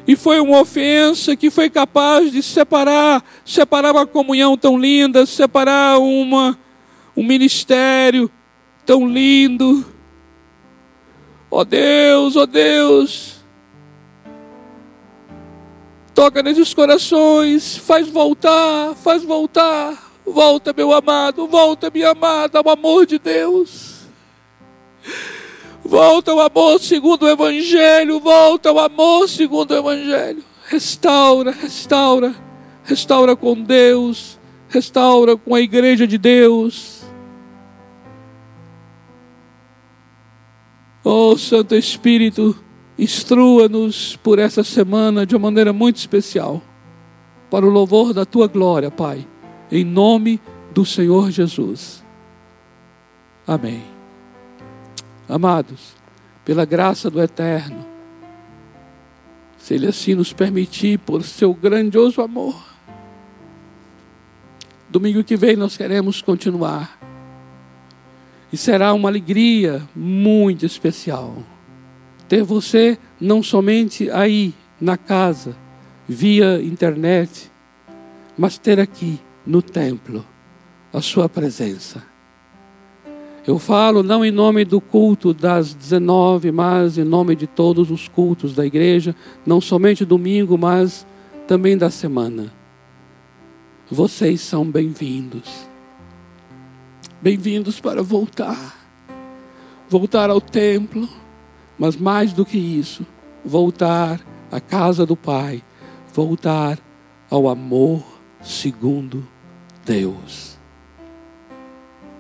E 0.08 0.16
foi 0.16 0.40
uma 0.40 0.60
ofensa 0.60 1.36
que 1.36 1.50
foi 1.50 1.70
capaz 1.70 2.32
de 2.32 2.42
separar, 2.42 3.24
separar 3.44 3.92
uma 3.92 4.06
comunhão 4.06 4.56
tão 4.56 4.78
linda, 4.78 5.26
separar 5.26 6.00
uma, 6.00 6.58
um 7.18 7.24
ministério 7.24 8.32
tão 8.86 9.08
lindo. 9.08 9.95
Ó 11.50 11.60
oh 11.60 11.66
Deus, 11.66 12.36
ó 12.36 12.42
oh 12.42 12.46
Deus. 12.46 13.36
Toca 16.14 16.42
nesses 16.42 16.74
corações, 16.74 17.78
faz 17.78 18.08
voltar, 18.08 18.96
faz 18.96 19.24
voltar. 19.24 20.12
Volta, 20.26 20.74
meu 20.76 20.92
amado, 20.92 21.46
volta, 21.48 21.92
minha 21.94 22.12
amada, 22.12 22.60
ao 22.60 22.70
amor 22.70 23.06
de 23.06 23.20
Deus. 23.20 24.06
Volta 25.84 26.32
ao 26.32 26.40
amor 26.40 26.80
segundo 26.80 27.24
o 27.24 27.30
Evangelho, 27.30 28.20
volta 28.20 28.70
ao 28.70 28.80
amor 28.80 29.30
segundo 29.30 29.72
o 29.72 29.78
Evangelho. 29.78 30.44
Restaura, 30.68 31.52
restaura, 31.52 32.34
restaura 32.84 33.36
com 33.36 33.62
Deus, 33.62 34.40
restaura 34.68 35.38
com 35.38 35.54
a 35.54 35.62
igreja 35.62 36.08
de 36.08 36.18
Deus 36.18 36.95
Oh, 41.08 41.38
Santo 41.38 41.76
Espírito, 41.76 42.58
instrua-nos 42.98 44.16
por 44.16 44.40
essa 44.40 44.64
semana 44.64 45.24
de 45.24 45.36
uma 45.36 45.52
maneira 45.52 45.72
muito 45.72 45.98
especial, 45.98 46.64
para 47.48 47.64
o 47.64 47.70
louvor 47.70 48.12
da 48.12 48.26
tua 48.26 48.48
glória, 48.48 48.90
Pai, 48.90 49.24
em 49.72 49.84
nome 49.86 50.42
do 50.74 50.84
Senhor 50.84 51.30
Jesus. 51.30 52.04
Amém. 53.46 53.84
Amados, 55.30 55.94
pela 56.44 56.66
graça 56.66 57.08
do 57.08 57.22
Eterno, 57.22 57.86
se 59.60 59.76
Ele 59.76 59.86
assim 59.86 60.16
nos 60.16 60.34
permitir, 60.34 60.98
por 60.98 61.24
seu 61.24 61.54
grandioso 61.54 62.20
amor, 62.20 62.60
domingo 64.90 65.24
que 65.24 65.38
vem 65.38 65.56
nós 65.56 65.78
queremos 65.78 66.20
continuar 66.24 67.05
e 68.56 68.58
será 68.58 68.94
uma 68.94 69.10
alegria 69.10 69.84
muito 69.94 70.66
especial 70.66 71.36
ter 72.26 72.42
você 72.42 72.98
não 73.20 73.44
somente 73.44 74.10
aí 74.10 74.54
na 74.80 74.96
casa, 74.96 75.58
via 76.08 76.64
internet, 76.64 77.52
mas 78.38 78.58
ter 78.58 78.80
aqui 78.80 79.20
no 79.46 79.62
templo 79.62 80.26
a 80.94 81.02
sua 81.02 81.28
presença. 81.28 82.02
Eu 83.46 83.60
falo 83.60 84.02
não 84.02 84.24
em 84.24 84.32
nome 84.32 84.64
do 84.64 84.80
culto 84.80 85.34
das 85.34 85.74
19, 85.74 86.54
mas 86.54 86.98
em 86.98 87.04
nome 87.04 87.36
de 87.36 87.48
todos 87.48 87.92
os 87.92 88.08
cultos 88.08 88.56
da 88.56 88.66
igreja, 88.66 89.14
não 89.46 89.60
somente 89.60 90.06
domingo, 90.06 90.58
mas 90.58 91.06
também 91.46 91.78
da 91.78 91.90
semana. 91.90 92.54
vocês 93.92 94.40
são 94.40 94.64
bem-vindos. 94.64 95.75
Bem-vindos 97.26 97.80
para 97.80 98.04
voltar. 98.04 98.88
Voltar 99.90 100.30
ao 100.30 100.40
templo, 100.40 101.10
mas 101.76 101.96
mais 101.96 102.32
do 102.32 102.46
que 102.46 102.56
isso, 102.56 103.04
voltar 103.44 104.22
à 104.52 104.62
casa 104.62 105.08
do 105.08 105.16
Pai, 105.16 105.64
voltar 106.14 106.78
ao 107.28 107.50
amor 107.50 108.06
segundo 108.44 109.28
Deus. 109.84 110.60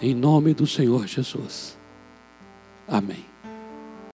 Em 0.01 0.15
nome 0.15 0.55
do 0.55 0.65
Senhor 0.65 1.05
Jesus. 1.05 1.77
Amém. 2.87 3.34